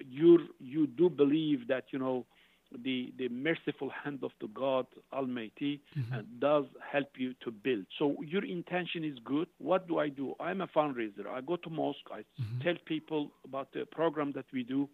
[0.00, 2.26] You you do believe that you know
[2.84, 5.80] the the merciful hand of the God Almighty
[6.12, 7.86] and does help you to build.
[7.98, 9.46] So your intention is good.
[9.58, 10.34] What do I do?
[10.40, 11.26] I'm a fundraiser.
[11.32, 12.08] I go to mosque.
[12.12, 12.62] I mm-hmm.
[12.62, 14.88] tell people about the program that we do.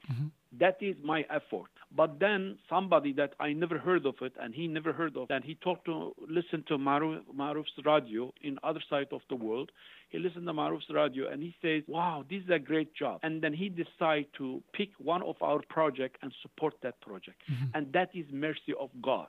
[0.59, 1.71] That is my effort.
[1.95, 5.45] But then somebody that I never heard of it and he never heard of, and
[5.45, 9.71] he talked to listen to Maruf, Maruf's radio in other side of the world.
[10.11, 13.43] He listened to Maruf's radio and he says, "Wow, this is a great job." And
[13.43, 17.67] then he decide to pick one of our project and support that project, mm-hmm.
[17.75, 19.29] and that is mercy of God.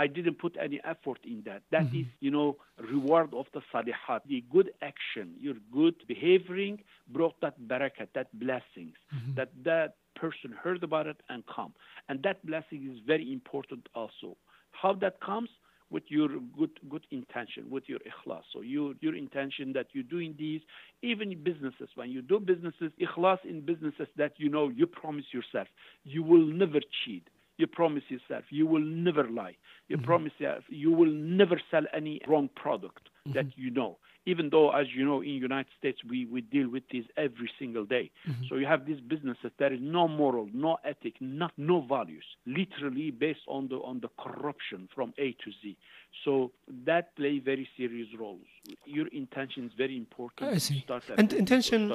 [0.00, 1.60] I didn't put any effort in that.
[1.70, 2.00] That mm-hmm.
[2.00, 6.74] is, you know, reward of the salihat, the good action, your good behaving
[7.08, 9.34] brought that barakat, that blessings, mm-hmm.
[9.34, 11.74] that that person heard about it and come.
[12.08, 14.38] And that blessing is very important also.
[14.70, 15.50] How that comes?
[15.90, 18.44] With your good good intention, with your ikhlas.
[18.52, 20.62] So your your intention that you're doing these,
[21.02, 21.88] even in businesses.
[21.96, 25.68] When you do businesses, ikhlas in businesses that you know you promise yourself,
[26.04, 27.26] you will never cheat.
[27.60, 29.56] You promise yourself you will never lie.
[29.88, 30.06] You mm-hmm.
[30.06, 33.32] promise yourself you will never sell any wrong product mm-hmm.
[33.36, 33.98] that you know.
[34.26, 37.84] Even though, as you know, in United States we, we deal with this every single
[37.84, 38.10] day.
[38.28, 38.44] Mm-hmm.
[38.48, 43.10] So you have these businesses there is no moral, no ethic, not no values, literally
[43.10, 45.76] based on the on the corruption from A to Z.
[46.24, 46.52] So
[46.84, 48.44] that play very serious roles.
[48.84, 50.52] Your intention is very important.
[50.52, 50.84] I see.
[51.16, 51.90] And intention-.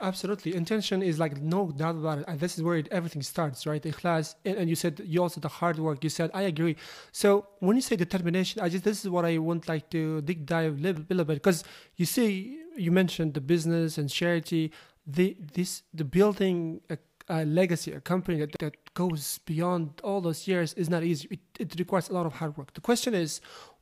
[0.00, 0.56] Absolutely.
[0.56, 2.24] Intention is like no doubt about it.
[2.26, 3.82] And this is where it, everything starts, right?
[3.82, 4.34] Ikhlas.
[4.44, 6.02] And, and you said you also the hard work.
[6.02, 6.76] You said I agree.
[7.12, 10.46] So when you say determination, I just this is what I want like to dig
[10.46, 11.62] dive a little, little bit because
[11.96, 14.72] you see you mentioned the business and charity.
[15.06, 16.98] The this the building a,
[17.30, 21.28] a legacy, a company that, that goes beyond all those years is not easy.
[21.30, 22.74] It, it requires a lot of hard work.
[22.74, 23.40] The question is,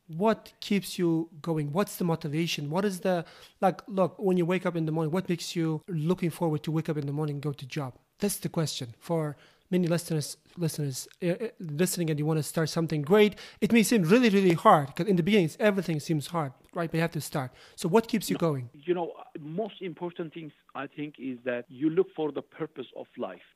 [0.08, 3.22] what keeps you going what's the motivation what is the
[3.61, 6.72] like look when you wake up in the morning what makes you looking forward to
[6.72, 9.37] wake up in the morning and go to job that's the question for
[9.70, 13.83] many listeners listeners uh, uh, listening and you want to start something great it may
[13.83, 17.12] seem really really hard because in the beginning everything seems hard right but you have
[17.12, 21.38] to start so what keeps you going you know, most important things I think is
[21.44, 23.46] that you look for the purpose of life.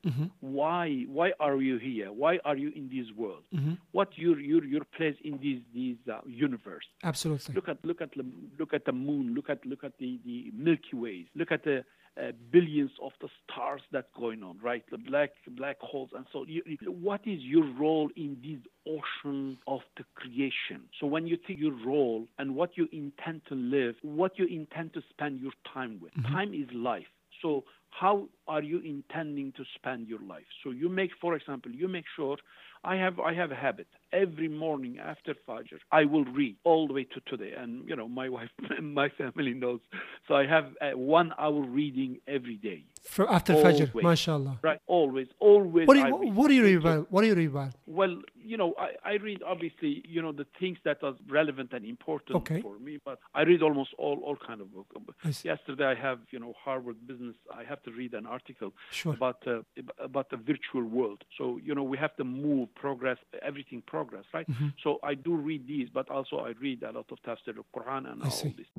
[0.41, 1.05] Why?
[1.09, 2.13] Why are you here?
[2.13, 3.45] Why are you in this world?
[3.93, 6.85] What your your your place in this this uh, universe?
[7.03, 8.25] absolutely Look at look at the
[8.59, 9.35] look at the moon.
[9.35, 11.27] Look at look at the the Milky Ways.
[11.35, 11.85] Look at the
[12.21, 14.85] uh, billions of the stars that going on, right?
[14.91, 19.81] The black black holes, and so you, what is your role in this ocean of
[19.97, 20.83] the creation?
[21.01, 24.93] So when you think your role and what you intend to live, what you intend
[24.95, 27.07] to spend your time with, time is life.
[27.41, 30.45] So how are you intending to spend your life?
[30.63, 32.37] So you make, for example, you make sure.
[32.85, 35.79] I have I have a habit every morning after Fajr.
[35.93, 39.09] I will read all the way to today, and you know my wife, and my
[39.11, 39.79] family knows.
[40.27, 42.85] So I have uh, one hour reading every day.
[43.05, 44.05] For after Fajr Always.
[44.05, 45.87] mashallah Right, always, always.
[45.89, 46.35] what do you read.
[46.37, 49.15] what do you read about what do you read about Well, you know, I, I
[49.15, 52.61] read obviously, you know, the things that are relevant and important Okay.
[52.63, 55.45] for me, but I read almost all, all kind of books.
[55.45, 57.37] Yesterday I have, you know, Harvard Business.
[57.55, 59.15] I have to read an article Sure.
[59.19, 59.61] about uh,
[60.09, 61.21] about the virtual world.
[61.39, 63.19] So you know, we have to move, progress,
[63.51, 64.49] everything progress, right?
[64.51, 64.71] Mm-hmm.
[64.85, 68.19] So I do read these, but also I read a lot of tafsir al-Quran and
[68.23, 68.53] I all see.
[68.61, 68.71] this.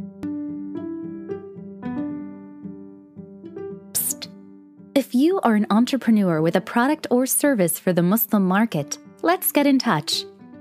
[3.94, 4.28] Psst.
[4.96, 9.52] If you are an entrepreneur with a product or service for the Muslim market, let's
[9.52, 10.12] get in touch.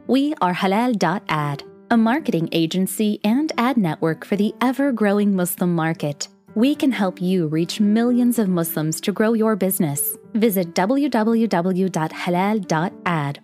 [0.07, 6.29] We are Halal.ad, a marketing agency and ad network for the ever growing Muslim market.
[6.55, 10.19] We can help you reach millions of Muslims to grow your business.
[10.35, 11.51] Visit www.halal.ad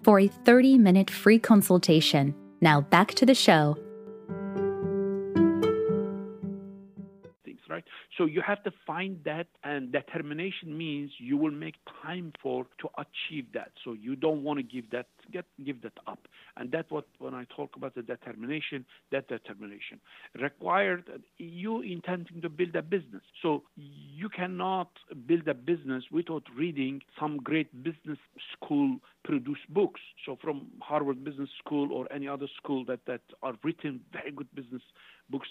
[0.03, 2.35] for a 30 minute free consultation.
[2.61, 3.79] Now back to the show.
[8.19, 12.89] So you have to find that, and determination means you will make time for to
[12.99, 13.71] achieve that.
[13.85, 16.27] So you don't want to give that get give that up,
[16.57, 20.01] and that's what when I talk about the determination, that determination
[20.41, 21.05] required
[21.39, 23.23] you intending to build a business.
[23.41, 24.91] So you cannot
[25.27, 28.19] build a business without reading some great business
[28.53, 30.01] school produced books.
[30.27, 34.53] So from Harvard Business School or any other school that that are written very good
[34.55, 34.83] business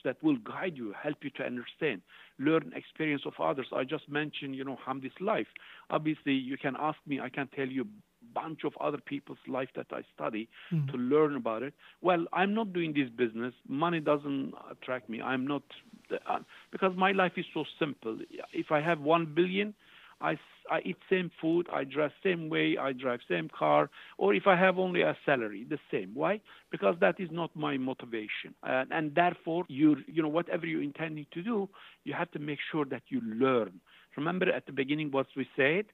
[0.08, 2.02] that will guide you, help you to understand,
[2.39, 3.67] learn experience of others.
[3.76, 5.48] I just mentioned, you know, Hamdi's life.
[5.89, 7.20] Obviously, you can ask me.
[7.20, 7.86] I can tell you
[8.34, 10.50] bunch of other people's life that I study
[10.91, 11.74] to learn about it.
[12.02, 13.54] Well, I'm not doing this business.
[13.67, 15.22] Money doesn't attract me.
[15.22, 15.63] I'm not
[16.12, 16.39] uh,
[16.72, 18.17] because my life is so simple.
[18.54, 19.74] If I have one billion,
[20.21, 20.38] I,
[20.71, 24.56] I eat same food, I dress same way, I drive same car, or if I
[24.56, 26.12] have only a salary, the same.
[26.13, 26.41] Why?
[26.71, 31.27] Because that is not my motivation, and, and therefore you you know whatever you're intending
[31.34, 31.69] to do,
[32.03, 33.80] you have to make sure that you learn.
[34.15, 35.86] Remember at the beginning what we said.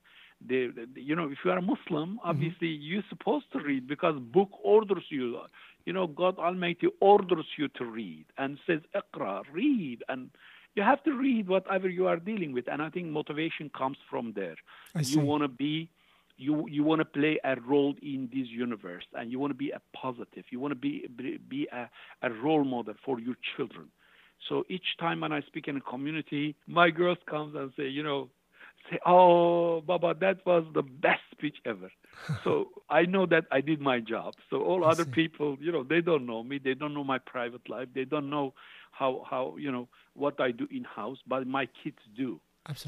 [0.46, 2.30] The, the- you know, if you are a Muslim, mm-hmm.
[2.30, 5.40] obviously you're supposed to read because book orders you.
[5.86, 10.30] You know, God Almighty orders you to read and says, "Iqra, read," and
[10.76, 12.68] you have to read whatever you are dealing with.
[12.68, 14.56] And I think motivation comes from there.
[15.00, 15.90] You want to be,
[16.38, 19.72] you you want to play a role in this universe, and you want to be
[19.72, 20.46] a positive.
[20.50, 21.08] You want to be
[21.48, 21.90] be a,
[22.26, 23.90] a role model for your children.
[24.50, 28.04] So each time when I speak in a community, my girls comes and say, you
[28.04, 28.30] know,
[28.90, 31.92] say, "Oh, Baba, that was the best speech ever."
[32.44, 34.34] so I know that I did my job.
[34.50, 35.12] So all I other see.
[35.12, 36.60] people, you know, they don't know me.
[36.64, 37.90] They don't know my private life.
[37.94, 38.54] They don't know
[38.94, 42.42] how how you know what I do in house, but my kids do.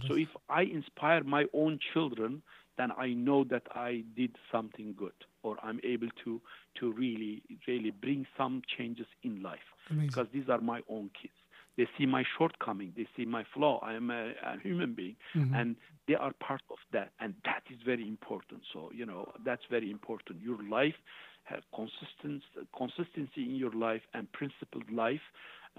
[0.08, 0.26] So Absolutely.
[0.26, 2.44] if I inspire my own children,
[2.78, 6.42] then I know that I did something good, or I'm able to
[6.80, 10.24] to really really bring some changes in life Amazing.
[10.24, 11.34] because these are my own kids.
[11.78, 12.94] They see my shortcoming.
[12.96, 13.80] They see my flaw.
[13.84, 15.60] I am a, a human being, Mhm.
[15.60, 15.76] and
[16.08, 18.62] they are part of that, and that is very important.
[18.74, 20.42] So you know that's very important.
[20.42, 20.96] Your life,
[21.44, 22.46] have consistency,
[22.78, 25.26] consistency in your life, and principled life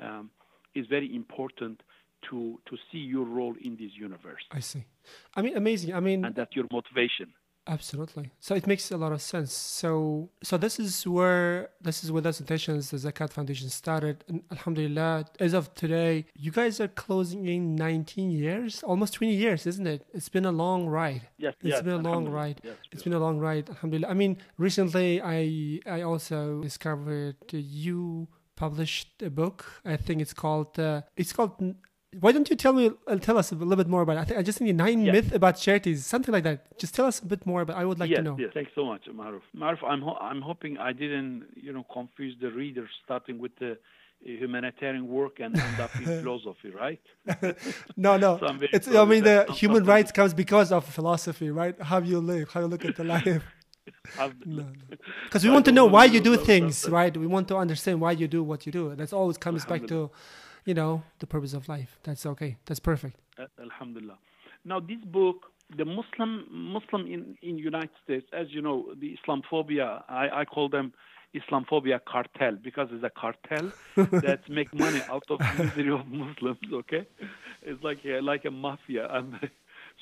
[0.03, 0.31] um,
[0.75, 1.83] is very important
[2.31, 4.85] to to see your role in this universe, I see.
[5.35, 5.95] I mean, amazing.
[5.95, 7.33] I mean, and that's your motivation.
[7.69, 8.31] Absolutely.
[8.39, 9.53] So it makes a lot of sense.
[9.53, 14.25] So so this is where this is where the intentions, the Zakat Foundation started.
[14.29, 19.67] And Alhamdulillah, as of today, you guys are closing in 19 years, almost 20 years,
[19.67, 20.07] isn't it?
[20.15, 21.23] It's been a long ride.
[21.39, 22.61] Yes, It's yes, been a long ride.
[22.63, 23.69] Yes, It's been a long ride.
[23.69, 24.09] Alhamdulillah.
[24.09, 29.59] I mean, recently I I also discovered you published a book.
[29.85, 31.53] I think it's called uh, it's called.
[32.21, 34.21] Why don't you tell me uh, tell us a little bit more about it?
[34.21, 35.13] I think I just need nine Yes.
[35.15, 36.59] myth about charities, something like that.
[36.79, 37.77] Just tell us a bit more about.
[37.77, 38.37] I would like yes, to know.
[38.39, 38.51] yes.
[38.55, 39.43] Thanks so much, Maruf.
[39.55, 43.73] Maruf, I'm ho- I'm hoping I didn't you know confuse the reader starting with the
[44.21, 47.01] humanitarian work and end up in philosophy, right?
[47.97, 48.39] No, no.
[48.43, 48.89] So It's.
[48.89, 51.75] I mean, the human rights comes because of philosophy, right?
[51.81, 53.43] How you live, how you look at the life.
[55.25, 56.95] Because we I want to know why you do things, something.
[56.95, 57.17] right?
[57.17, 58.95] We want to understand why you do what you do.
[58.95, 60.11] That's always comes back to,
[60.65, 61.99] you know, the purpose of life.
[62.03, 62.57] That's okay.
[62.67, 63.17] That's perfect.
[63.39, 64.19] Uh, Alhamdulillah.
[64.65, 70.03] Now, this book, the Muslim Muslim in in United States, as you know, the Islamophobia,
[70.09, 70.93] I, I call them
[71.35, 76.59] Islamophobia cartel because it's a cartel that make money out of misery of Muslims.
[76.73, 77.07] Okay,
[77.63, 79.09] it's like a, like a mafia.
[79.11, 79.39] Um,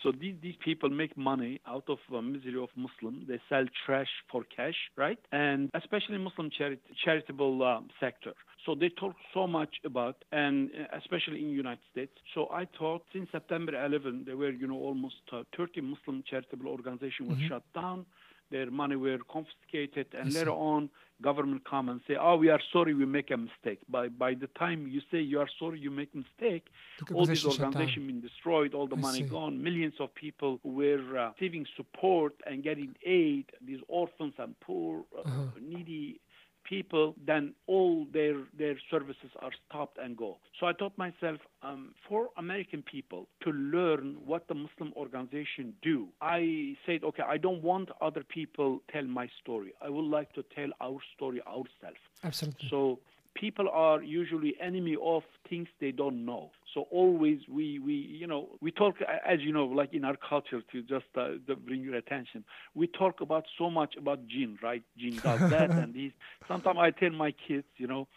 [0.05, 3.25] so these these people make money out of uh, misery of Muslim.
[3.27, 5.19] They sell trash for cash, right?
[5.33, 8.33] And especially Muslim charit- charitable um, sector.
[8.67, 12.13] So they talk so much about, and uh, especially in United States.
[12.35, 16.69] So I thought since September 11, there were, you know, almost uh, 30 Muslim charitable
[16.69, 18.07] organizations were shut down.
[18.51, 20.91] Their money were confiscated, and later on,
[21.23, 24.49] government come and say, "Oh, we are sorry, we make a mistake." By by the
[24.65, 26.67] time you say you are sorry, you make a mistake,
[26.99, 29.29] The all these organization organizations been destroyed, all the I money see.
[29.37, 35.05] gone, millions of people were uh, receiving support and getting aid, these orphans and poor,
[35.17, 35.61] uh, Uh-huh.
[35.61, 36.21] needy
[36.65, 40.39] people, then all their their services are stopped and go.
[40.59, 46.09] So I thought myself, um, for American people to learn what the Muslim organization do,
[46.21, 49.75] I said, okay, I don't want other people tell my story.
[49.83, 52.03] I would like to tell our story ourselves.
[52.23, 52.69] Absolutely.
[52.71, 52.99] So
[53.35, 56.51] people are usually enemy of things they don't know.
[56.75, 60.61] So always we, we you know we talk as you know like in our culture
[60.73, 62.45] to just uh, to bring your attention.
[62.75, 64.83] We talk about so much about jinn, right?
[64.99, 66.13] Jinn does that and this.
[66.49, 68.09] Sometimes I tell my kids, you know,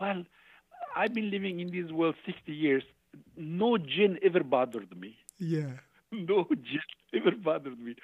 [0.00, 0.24] well,
[0.96, 2.84] I've been living in this world 60 years.
[3.36, 5.72] No jinn ever bothered me yeah.
[6.12, 6.80] no jinn
[7.14, 7.96] ever bothered me.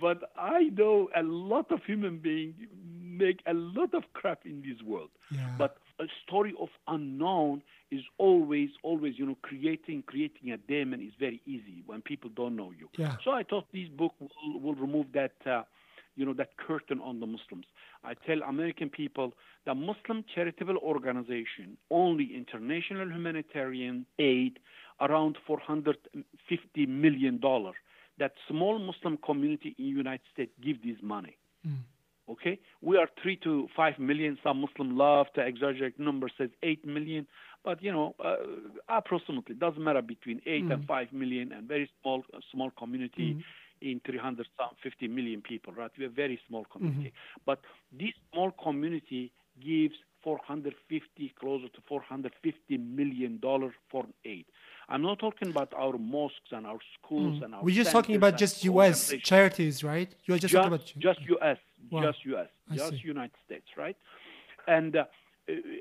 [0.00, 2.54] But I know a lot of human beings
[3.00, 5.10] make a lot of crap in this world.
[5.30, 5.54] Yeah.
[5.58, 11.12] But a story of unknown is always, always, you know, creating creating a demon is
[11.18, 12.88] very easy when people don't know you.
[12.98, 13.16] Yeah.
[13.24, 15.62] So I thought this book will, will remove that, uh,
[16.16, 17.66] you know, that curtain on the Muslims.
[18.02, 19.32] I tell American people
[19.66, 24.58] the Muslim charitable organization only international humanitarian aid
[25.00, 27.76] around 450 million dollars.
[28.18, 31.36] That small Muslim community in United States give this money.
[32.28, 34.36] Okay, we are three to five million.
[34.42, 37.26] Some Muslim love to exaggerate number says eight million,
[37.66, 38.36] but you know, uh,
[38.88, 43.44] approximately doesn't matter between 8 and five million, and very small uh, small community
[43.82, 45.74] in 350 million people.
[45.74, 47.12] Right, we're a very small community,
[47.44, 47.58] but
[47.92, 54.46] this small community gives 450 closer to 450 million dollars for aid.
[54.88, 57.64] I'm not talking about our mosques and our schools and our.
[57.64, 59.12] We're just talking about just U.S.
[59.24, 60.14] charities, right?
[60.24, 61.58] You're just, just, talking about just U.S.
[61.90, 62.02] Wow.
[62.02, 62.48] Just U.S.
[62.70, 63.00] I just see.
[63.04, 63.96] United States, right?
[64.68, 65.04] And uh,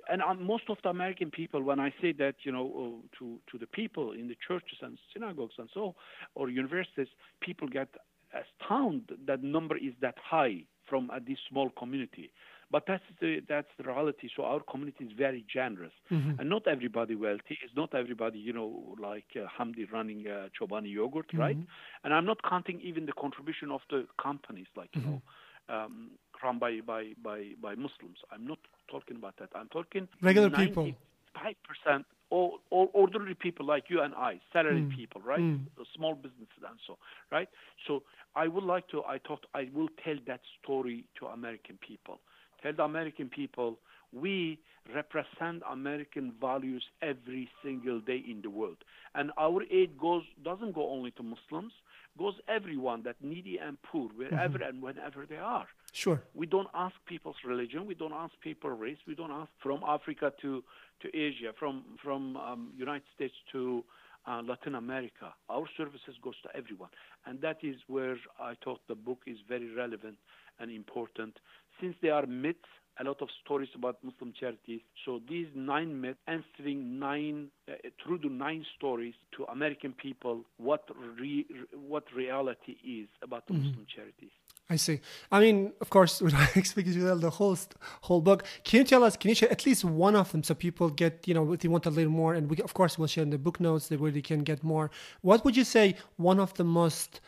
[0.10, 2.68] and uh, most of the American people, when I say that, you know,
[3.04, 5.96] uh, to to the people in the churches and synagogues and so,
[6.36, 7.08] or universities,
[7.42, 7.90] people get
[8.34, 12.32] astounded that number is that high from uh, this small community.
[12.72, 14.30] But that's the that's the reality.
[14.36, 16.40] So our community is very generous, Mm-hmm.
[16.40, 17.58] and not everybody wealthy.
[17.64, 21.56] It's not everybody, you know, like uh, Hamdi running uh, Chobani yogurt, right?
[21.58, 22.04] Mm-hmm.
[22.04, 25.22] And I'm not counting even the contribution of the companies, like you know,
[25.70, 26.12] um,
[26.44, 28.20] run by, by by by Muslims.
[28.32, 28.60] I'm not
[28.96, 29.50] talking about that.
[29.60, 30.86] I'm talking Regular people.
[31.34, 34.96] Five percent, all, all ordinary people like you and I, salary Mm.
[35.00, 35.46] people, right?
[35.80, 36.94] The small businesses and so,
[37.36, 37.50] right?
[37.88, 38.04] So
[38.36, 38.98] I would like to.
[39.16, 42.18] I thought I will tell that story to American people.
[42.62, 43.70] Tell the American people
[44.14, 44.60] we
[44.94, 48.78] represent American values every single day in the world,
[49.18, 51.74] and our aid goes doesn't go only to Muslims,
[52.18, 54.20] goes everyone that needy and poor mm-hmm.
[54.20, 55.68] wherever and whenever they are.
[55.96, 56.22] Sure.
[56.34, 57.86] We don't ask people's religion.
[57.86, 58.98] We don't ask people race.
[59.08, 60.62] We don't ask from Africa to,
[61.02, 63.82] to Asia, from from um, United States to
[64.28, 65.34] uh, Latin America.
[65.50, 66.90] Our services goes to everyone,
[67.26, 70.18] and that is where I thought the book is very relevant
[70.60, 71.40] and important,
[71.80, 72.74] since there are myths.
[73.00, 74.82] A lot of stories about Muslim charities.
[75.06, 80.84] So these nine myths, answering nine uh, through the nine stories to American people, what
[81.20, 84.32] re, what reality is about the Muslim charities.
[84.68, 85.00] I see.
[85.32, 87.58] I mean, of course, we're not expecting you to tell the whole
[88.02, 88.44] whole book.
[88.64, 89.16] Can you tell us?
[89.16, 91.68] Can you share at least one of them so people get, you know, if they
[91.68, 92.34] want to learn more?
[92.34, 94.64] And we, of course, we'll share in the book notes that where they can get
[94.64, 94.90] more.
[95.22, 97.22] What would you say one of the most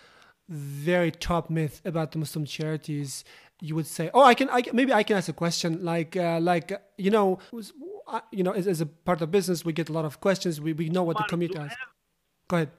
[0.50, 3.24] very top myth about the Muslim charities?
[3.62, 6.16] You would say, oh, I can, I can maybe I can ask a question like,
[6.16, 7.74] uh, like uh, you know, was-
[8.08, 10.62] uh, you know, as, as a part of business, we get a lot of questions.
[10.62, 11.72] We we know what the community has.
[12.48, 12.72] Go ahead.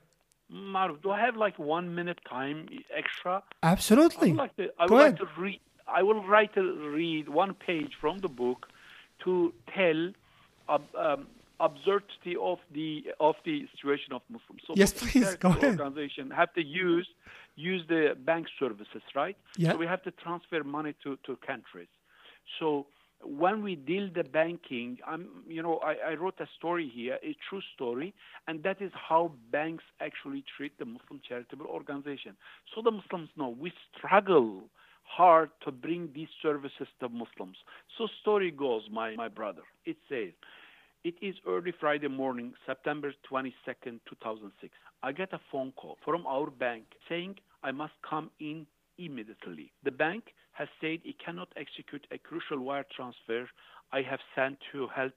[0.52, 3.42] Maruf, do I have like one minute time extra?
[3.62, 4.28] Absolutely.
[4.28, 4.68] I would like to.
[4.78, 5.20] I Go would ahead.
[5.20, 5.60] like to read.
[5.86, 8.66] I will write to read one page from the book
[9.24, 10.12] to tell
[10.68, 11.26] ab, um,
[11.60, 14.62] absurdity of the of the situation of Muslims.
[14.66, 15.80] So Yes, please, go ahead.
[15.80, 17.08] Organization have to use
[17.56, 19.36] use the bank services, right?
[19.56, 19.72] Yeah.
[19.72, 21.88] So we have to transfer money to to countries.
[22.58, 22.86] So
[23.24, 27.36] when we deal the banking, I'm, you know, I, I wrote a story here, a
[27.48, 28.14] true story,
[28.46, 32.36] and that is how banks actually treat the Muslim charitable organization.
[32.74, 34.62] So the Muslims know we struggle
[35.02, 37.56] hard to bring these services to Muslims.
[37.96, 39.62] So story goes, my, my brother.
[39.84, 40.32] It says,
[41.04, 44.72] it is early Friday morning, September 22nd, 2006.
[45.02, 48.66] I get a phone call from our bank saying I must come in
[48.98, 49.72] immediately.
[49.84, 50.24] The bank
[50.58, 53.48] has said it cannot execute a crucial wire transfer
[53.92, 55.12] I have sent to help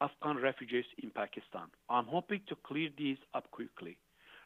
[0.00, 1.66] Afghan refugees in Pakistan.
[1.90, 3.98] I'm hoping to clear these up quickly.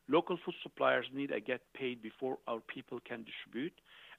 [0.08, 3.74] Local food suppliers need to get paid before our people can distribute,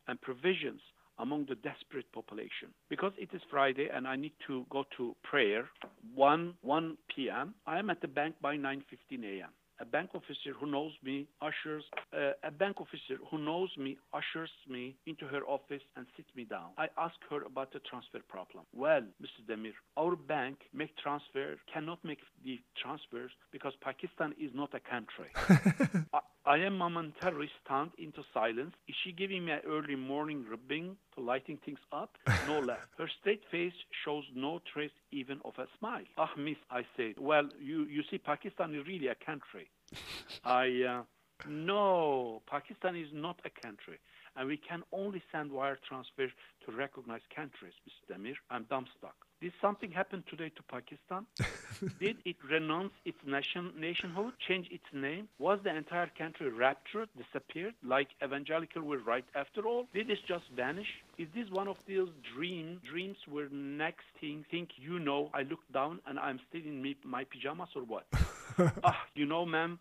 [0.07, 0.81] and provisions
[1.19, 2.69] among the desperate population.
[2.89, 5.69] Because it is Friday and I need to go to prayer
[6.13, 7.55] 1 1 p.m.
[7.65, 9.49] I am at the bank by 9:15 a.m.
[9.79, 11.83] A bank officer who knows me ushers
[12.13, 16.45] uh, a bank officer who knows me ushers me into her office and sits me
[16.45, 16.69] down.
[16.77, 18.63] I ask her about the transfer problem.
[18.73, 19.41] Well, Mr.
[19.49, 25.29] Demir, our bank make transfer cannot make the transfers because Pakistan is not a country.
[26.13, 28.75] I, I am momentarily stunned into silence.
[28.87, 32.17] Is she giving me an early morning rubbing to lighting things up?
[32.47, 32.77] No less.
[32.99, 33.73] Her straight face
[34.03, 36.03] shows no trace even of a smile.
[36.17, 37.15] Ah, miss, I said.
[37.17, 39.67] Well, you, you see, Pakistan is really a country.
[40.45, 41.03] I, uh,
[41.49, 43.97] no, Pakistan is not a country.
[44.35, 46.31] And we can only send wire transfers
[46.65, 48.15] to recognized countries, Mr.
[48.15, 48.35] Demir.
[48.51, 49.17] I'm dumbstruck.
[49.45, 51.27] Did something happen today to Pakistan?
[51.99, 55.27] Did it renounce its nation, nationhood, change its name?
[55.37, 59.85] Was the entire country raptured, disappeared, like evangelical were right after all?
[59.93, 60.87] Did it just vanish?
[61.19, 65.61] Is this one of those dream dreams where next thing think you know I look
[65.71, 68.07] down and I'm still in me, my pajamas or what?
[68.83, 69.77] ah, you know, ma'am,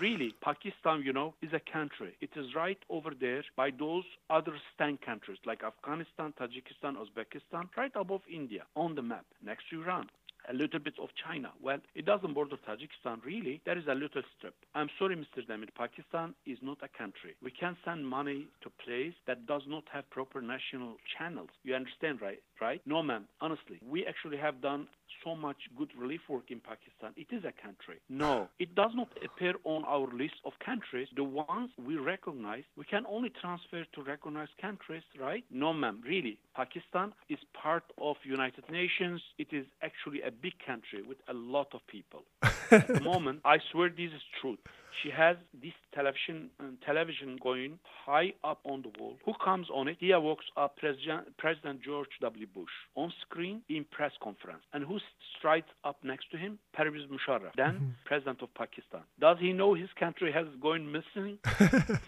[0.00, 2.16] really, Pakistan, you know, is a country.
[2.20, 7.92] It is right over there by those other stand countries like Afghanistan, Tajikistan, Uzbekistan, right
[7.94, 10.08] above India on the map, next to Iran
[10.48, 11.50] a little bit of China.
[11.62, 13.60] Well, it doesn't border Tajikistan really.
[13.64, 14.54] There is a little strip.
[14.74, 15.46] I'm sorry, Mr.
[15.46, 15.68] Demir.
[15.74, 17.34] Pakistan is not a country.
[17.42, 21.50] We can send money to place that does not have proper national channels.
[21.62, 22.40] You understand, right?
[22.60, 22.80] Right?
[22.86, 23.26] No, ma'am.
[23.40, 24.86] Honestly, we actually have done
[25.24, 27.12] so much good relief work in Pakistan.
[27.16, 28.00] It is a country.
[28.08, 31.08] No, it does not appear on our list of countries.
[31.16, 35.44] The ones we recognize, we can only transfer to recognized countries, right?
[35.50, 36.02] No, ma'am.
[36.06, 39.20] Really, Pakistan is part of United Nations.
[39.38, 42.24] It is actually a big country with a lot of people.
[42.70, 44.58] At the moment, I swear this is truth.
[45.02, 49.16] She has this television uh, television going high up on the wall.
[49.24, 49.96] Who comes on it?
[50.00, 52.46] Here walks up President, President George W.
[52.46, 54.62] Bush on screen in press conference.
[54.72, 54.98] And who
[55.38, 56.58] strides up next to him?
[56.72, 57.88] Pervez Musharraf, then mm-hmm.
[58.04, 59.02] President of Pakistan.
[59.20, 61.38] Does he know his country has gone missing?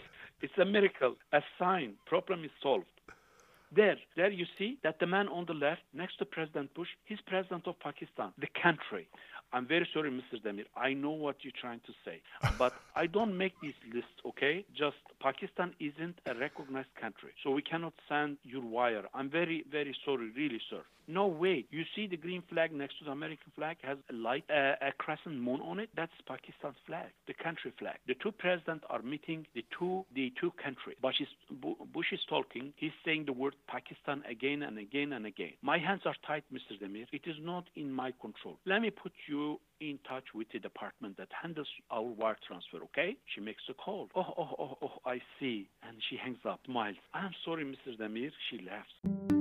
[0.43, 1.95] it's a miracle, a sign.
[2.07, 2.87] Problem is solved.
[3.74, 7.18] There, there you see that the man on the left, next to President Bush, he's
[7.26, 9.09] president of Pakistan, the country.
[9.53, 10.42] I'm very sorry, Mr.
[10.42, 10.66] Demir.
[10.76, 12.20] I know what you're trying to say,
[12.59, 14.64] but I don't make these lists, okay?
[14.76, 19.05] Just Pakistan isn't a recognized country, so we cannot send your wire.
[19.14, 20.82] I'm very, very sorry, really, sir.
[21.09, 21.64] No, way.
[21.70, 24.92] You see the green flag next to the American flag has a light, uh, a
[24.98, 25.88] crescent moon on it.
[25.96, 27.96] That's Pakistan's flag, the country flag.
[28.07, 30.96] The two presidents are meeting the two, the two countries.
[31.00, 31.28] Bush is,
[31.92, 32.72] Bush is talking.
[32.76, 35.52] He's saying the word Pakistan again and again and again.
[35.62, 36.80] My hands are tied, Mr.
[36.82, 37.07] Demir.
[37.12, 38.59] It is not in my control.
[38.66, 43.16] Let me put you in touch with the department that handles our wire transfer, okay?
[43.34, 44.09] She makes a call.
[44.14, 45.68] Oh, oh, oh, oh, I see.
[45.86, 46.96] And she hangs up, smiles.
[47.14, 47.96] I'm sorry, Mr.
[47.98, 48.30] Demir.
[48.50, 49.36] She laughs.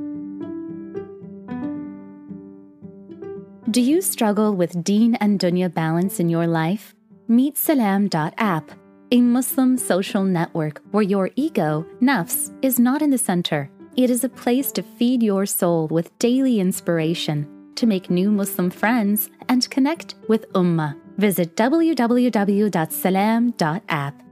[3.76, 6.96] Do you struggle with Deen and Dunya balance in your life?
[7.28, 8.72] Meet Salam.app,
[9.12, 13.70] a Muslim social network where your ego, nafs, is not in the center.
[13.98, 17.46] It is a place to feed your soul with daily inspiration,
[17.76, 20.96] to make new Muslim friends, and connect with Ummah.
[21.18, 22.24] Visit www.salam.app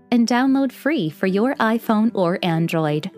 [0.09, 3.11] and download free for your iPhone or Android.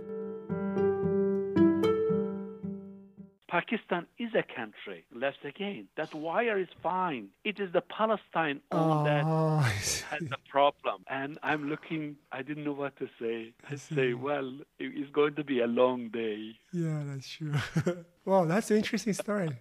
[3.55, 5.05] Pakistan is a country.
[5.13, 5.87] Left again.
[5.95, 7.29] That wire is fine.
[7.45, 9.23] It is the Palestine oh, that
[10.09, 11.05] has the problem.
[11.09, 13.53] And I'm looking, I didn't know what to say.
[13.69, 16.51] I, I say, well, it's going to be a long day.
[16.73, 17.53] Yeah, that's true.
[18.25, 19.51] wow, that's an interesting story.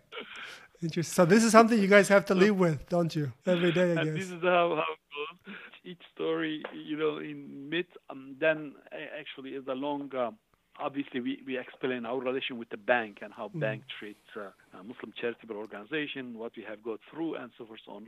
[0.83, 1.15] Interesting.
[1.15, 3.33] So this is something you guys have to live with, don't you?
[3.47, 4.07] Every day, I guess.
[4.07, 5.55] And This is how, how it goes.
[5.85, 8.75] Each story, you know, in mid, um, then
[9.21, 10.37] actually is a long um,
[10.81, 13.61] obviously we, we explain our relation with the bank and how mm.
[13.61, 17.81] bank treats uh, Muslim charitable organization, what we have gone through, and so forth.
[17.87, 18.07] So on.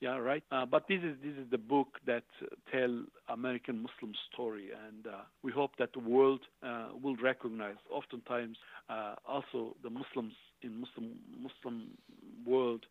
[0.00, 0.42] Yeah, right.
[0.50, 5.06] Uh, but this is this is the book that uh, tell American Muslim story, and
[5.06, 7.76] uh, we hope that the world uh, will recognize.
[7.90, 8.56] Oftentimes,
[8.88, 11.88] uh, also the Muslims in Muslim Muslim
[12.46, 12.86] world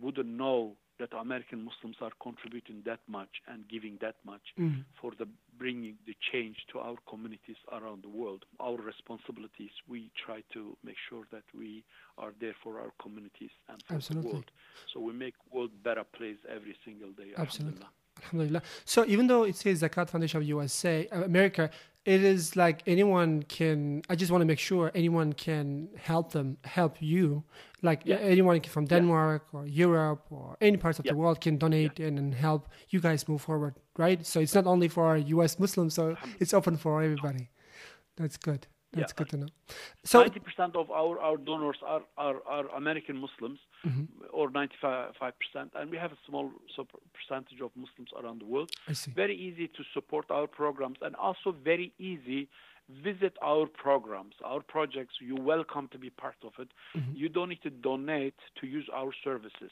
[0.00, 4.84] wouldn't know that American Muslims are contributing that much and giving that much mm.
[5.00, 5.26] for the
[5.58, 8.44] bringing the change to our communities around the world.
[8.60, 11.84] Our responsibilities, we try to make sure that we
[12.16, 14.28] are there for our communities and for Absolutely.
[14.30, 14.50] the world.
[14.94, 17.32] So we make world better place every single day.
[17.36, 17.84] Absolutely.
[18.22, 18.62] Alhamdulillah.
[18.84, 21.70] So even though it says Zakat Foundation of USA, uh, America,
[22.04, 24.02] it is like anyone can.
[24.08, 27.44] I just want to make sure anyone can help them, help you.
[27.82, 28.16] Like yeah.
[28.16, 29.60] anyone from Denmark yeah.
[29.60, 31.12] or Europe or any parts of yeah.
[31.12, 34.24] the world can donate and, and help you guys move forward, right?
[34.26, 35.58] So it's not only for U.S.
[35.58, 37.50] Muslims, so it's open for everybody.
[38.16, 38.66] That's good.
[38.92, 39.16] That's Yeah.
[39.18, 39.48] good to know.
[40.04, 44.04] So, Ninety percent of our, our donors are, are, are American Muslims, Mm-hmm.
[44.38, 46.46] or ninety five percent, and we have a small
[47.16, 48.70] percentage of Muslims around the world.
[49.14, 52.48] Very easy to support our programs, and also very easy
[53.02, 55.14] visit our programs, our projects.
[55.20, 56.68] You're welcome to be part of it.
[56.96, 57.14] Mm-hmm.
[57.14, 59.70] You don't need to donate to use our services.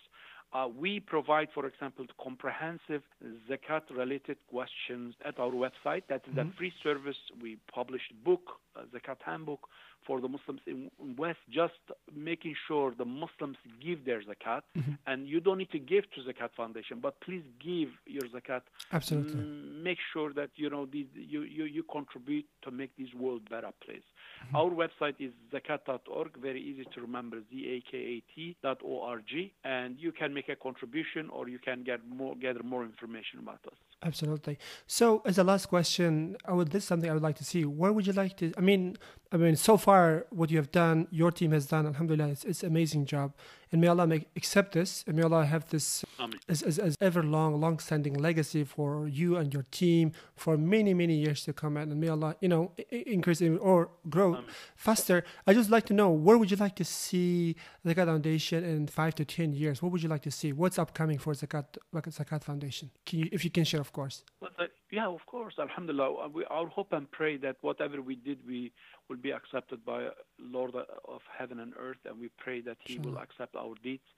[0.53, 3.03] Uh, we provide, for example, comprehensive
[3.51, 6.03] zakat-related questions at our website.
[6.09, 6.49] That is Mm-hmm.
[6.49, 7.17] a free service.
[7.43, 8.45] We published book,
[8.77, 9.69] a zakat handbook
[10.07, 11.75] for the Muslims in West, just
[12.15, 14.63] making sure the Muslims give their zakat.
[14.77, 14.93] Mm-hmm.
[15.07, 18.63] And you don't need to give to Zakat Foundation, but please give your zakat.
[18.93, 19.35] Absolutely.
[19.35, 23.43] Mm, make sure that you know these, you, you you contribute to make this world
[23.49, 24.07] better place.
[24.47, 24.57] Mm-hmm.
[24.57, 26.37] Our website is zakat.org.
[26.41, 27.39] Very easy to remember.
[27.51, 31.29] Z a k a t dot o r g, and you can make a contribution
[31.31, 33.79] or you can get more gather more information about us.
[34.01, 34.59] Absolutely.
[34.87, 37.65] So, as a last question, I would this is something I would like to see.
[37.65, 38.53] Where would you like to?
[38.57, 38.97] I mean,
[39.33, 41.85] I mean, so far what you have done, your team has done.
[41.85, 43.33] Alhamdulillah, it's, it's amazing job,
[43.73, 46.39] and may Allah make accept this, and may Allah have this Amen.
[46.49, 51.15] as, as, as ever long, long-standing legacy for you and your team for many, many
[51.15, 51.77] years to come.
[51.77, 54.39] And may Allah, you know, increase or grow
[54.77, 55.25] faster.
[55.47, 57.57] I just like to know where would you like to see
[57.87, 59.83] Zakat Foundation in five to ten years?
[59.83, 60.53] What would you like to see?
[60.53, 62.91] What's upcoming for Zakat Zakat Foundation?
[63.07, 64.25] Can you, if you can share, of course.
[64.43, 66.25] Uh, yeah, of course, Alhamdulillah.
[66.25, 68.73] Uh, We, our hope and pray that whatever we did, we
[69.09, 70.09] will be accepted by
[70.39, 74.09] Lord of heaven and earth, and we pray that He will accept our deeds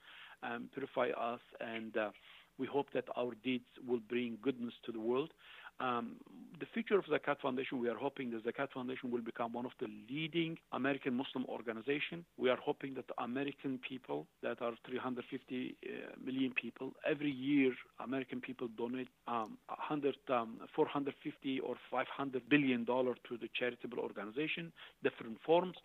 [0.43, 2.11] and purify us, and uh,
[2.59, 5.33] we hope that our deeds will bring goodness to the world.
[5.81, 6.17] Um,
[6.61, 9.73] the future of Zakat Foundation, we are hoping the Zakat Foundation will become one of
[9.81, 12.25] the leading American Muslim organization.
[12.37, 15.91] We are hoping that the American people, that are 350 uh,
[16.23, 17.73] million people, every year
[18.05, 24.71] American people donate um, 100, um, 450 or 500 billion dollar to the charitable organization,
[25.03, 25.77] different forms.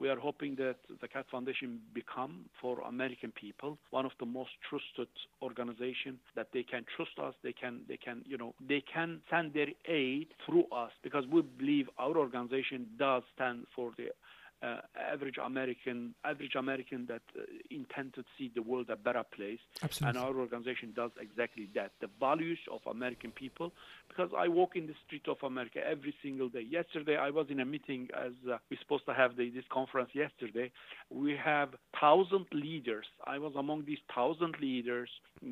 [0.00, 4.50] We are hoping that the Zakat Foundation become for American people one of the most
[4.68, 5.08] trusted
[5.42, 7.34] organization that they can trust us.
[7.44, 11.42] They can, they can, you know, they can send their aid through us because we
[11.42, 14.08] believe our organization does stand for the
[14.64, 14.80] uh,
[15.12, 19.58] average American, average American that uh, intend to see the world a better place.
[19.82, 20.20] Absolutely.
[20.20, 21.92] And our organization does exactly that.
[22.00, 23.72] The values of American people,
[24.08, 26.64] because I walk in the street of America every single day.
[26.68, 30.10] Yesterday, I was in a meeting as uh, we're supposed to have the, this conference
[30.14, 30.70] yesterday.
[31.10, 33.06] We have thousand leaders.
[33.26, 35.10] I was among these thousand leaders
[35.44, 35.50] uh,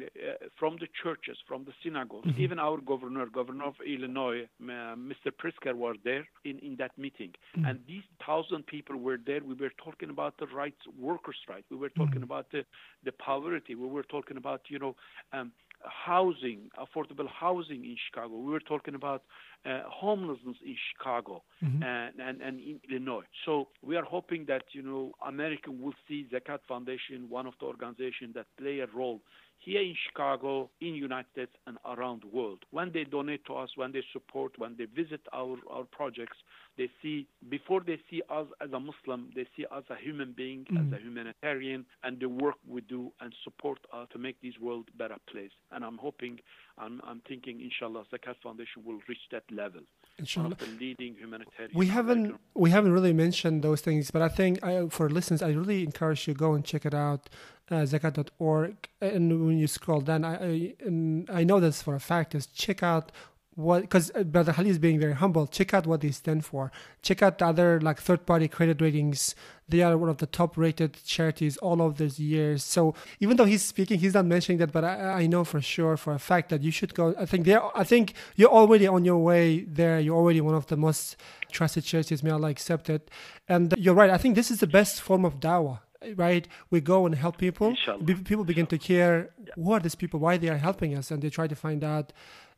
[0.59, 2.29] from the churches, from the synagogues.
[2.39, 5.31] Even our governor, governor of Illinois, uh, Mr.
[5.31, 7.33] Pritzker, was there in, in that meeting.
[7.67, 9.41] And these thousand people were there.
[9.45, 11.67] We were talking about the rights, workers' rights.
[11.71, 12.65] We were talking about the,
[13.05, 13.75] the poverty.
[13.75, 14.97] We were talking about, you know,
[15.33, 15.53] um,
[15.85, 18.37] housing, affordable housing in Chicago.
[18.37, 19.23] We were talking about
[19.65, 21.83] uh, homelessness in Chicago mm-hmm.
[21.83, 23.25] and, and, and in Illinois.
[23.45, 27.67] So we are hoping that, you know, America will see Zakat Foundation, one of the
[27.67, 29.21] organizations that play a role
[29.65, 32.59] here in Chicago, in United States, and around the world.
[32.73, 36.37] When they donate to us, when they support, when they visit our, our projects,
[36.77, 40.33] they see, before they see us as a Muslim, they see us as a human
[40.37, 40.97] being, as mm.
[40.97, 44.97] a humanitarian, and the work we do and support us to make this world a
[44.97, 45.53] better place.
[45.71, 46.41] And I'm hoping,
[46.79, 49.83] I'm, I'm thinking, inshallah, Zakat Foundation will reach that level.
[50.19, 50.57] Inshallah.
[50.57, 51.73] The leading humanitarian.
[51.75, 55.49] we haven't we haven't really mentioned those things but i think I, for listeners i
[55.49, 57.31] really encourage you to go and check it out
[57.71, 62.01] uh, zakat.org and when you scroll down i I, and I know this for a
[62.01, 63.11] fact is check out
[63.55, 65.47] what because uh, brother Halil is being very humble.
[65.47, 66.73] Check out what they stand for.
[67.03, 69.35] Check out the other like third party credit ratings.
[69.69, 72.65] They are one of the top rated charities all of these years.
[72.65, 75.97] So even though he's speaking he's not mentioning that but i, I know for sure
[75.97, 77.15] for a fact that you should go.
[77.19, 80.01] I think they're i think you're already on your way there.
[80.01, 81.17] You're already one of the most
[81.51, 83.11] trusted charities may allah accept it.
[83.49, 84.11] And you're right.
[84.11, 85.81] I think this is the best form of dawah
[86.17, 86.49] right?
[86.69, 87.69] We go and help people.
[87.69, 88.03] Inshallah.
[88.25, 91.31] People begin to care who are these people why they are helping us and they
[91.31, 92.13] try to find out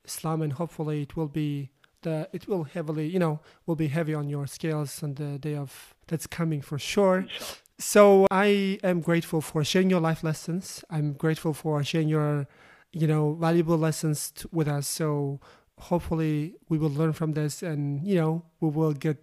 [0.05, 1.71] islam and hopefully it will be
[2.03, 5.57] the it will heavily you know will be heavy on your scales on the day
[5.57, 7.27] of that's coming for sure.
[7.79, 10.85] So i am grateful for sharing your life lessons.
[10.91, 12.47] I'm grateful for sharing your
[12.93, 14.87] you know valuable lessons t- with us.
[14.87, 15.41] So
[15.79, 19.17] hopefully we will learn from this and you know we will get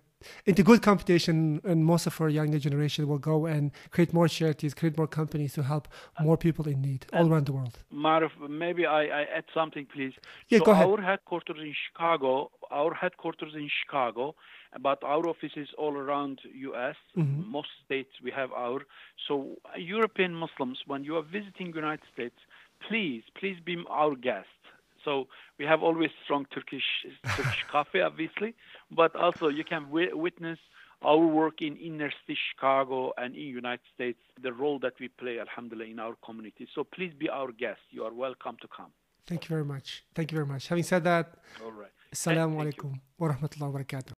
[0.45, 4.73] into good competition and most of our younger generation will go and create more charities
[4.73, 5.87] create more companies to help
[6.21, 10.13] more people in need all around the world Maruf, maybe I, I add something, please.
[10.49, 10.87] Yeah, so go ahead.
[10.87, 14.35] Our headquarters in Chicago, our headquarters in Chicago,
[14.81, 16.95] but our offices all around U.S.
[17.17, 17.51] Mm-hmm.
[17.51, 18.79] Most states we have our.
[19.27, 22.35] So uh, European Muslims, when you are visiting United States,
[22.87, 24.47] please, please be our guest.
[25.05, 25.27] So
[25.59, 26.83] we have always strong Turkish
[27.35, 28.53] Turkish coffee, obviously,
[28.91, 30.59] but also you can wi- witness
[31.03, 35.39] our work in inner city Chicago and in United States, the role that we play,
[35.39, 36.67] alhamdulillah, in our community.
[36.75, 37.79] So please be our guest.
[37.89, 38.91] You are welcome to come.
[39.25, 40.03] Thank you very much.
[40.13, 40.67] Thank you very much.
[40.67, 41.33] Having said that,
[41.63, 41.89] All right.
[42.13, 42.83] Assalamu Thank you.
[42.83, 44.13] alaikum wa rahmatullahi wa barakatuh.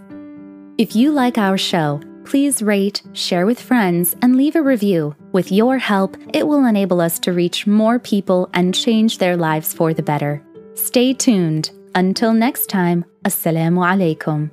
[0.78, 5.16] If you like our show, please rate, share with friends, and leave a review.
[5.32, 9.74] With your help, it will enable us to reach more people and change their lives
[9.74, 10.44] for the better.
[10.76, 11.72] Stay tuned.
[11.96, 14.52] Until next time, Assalamu alaikum.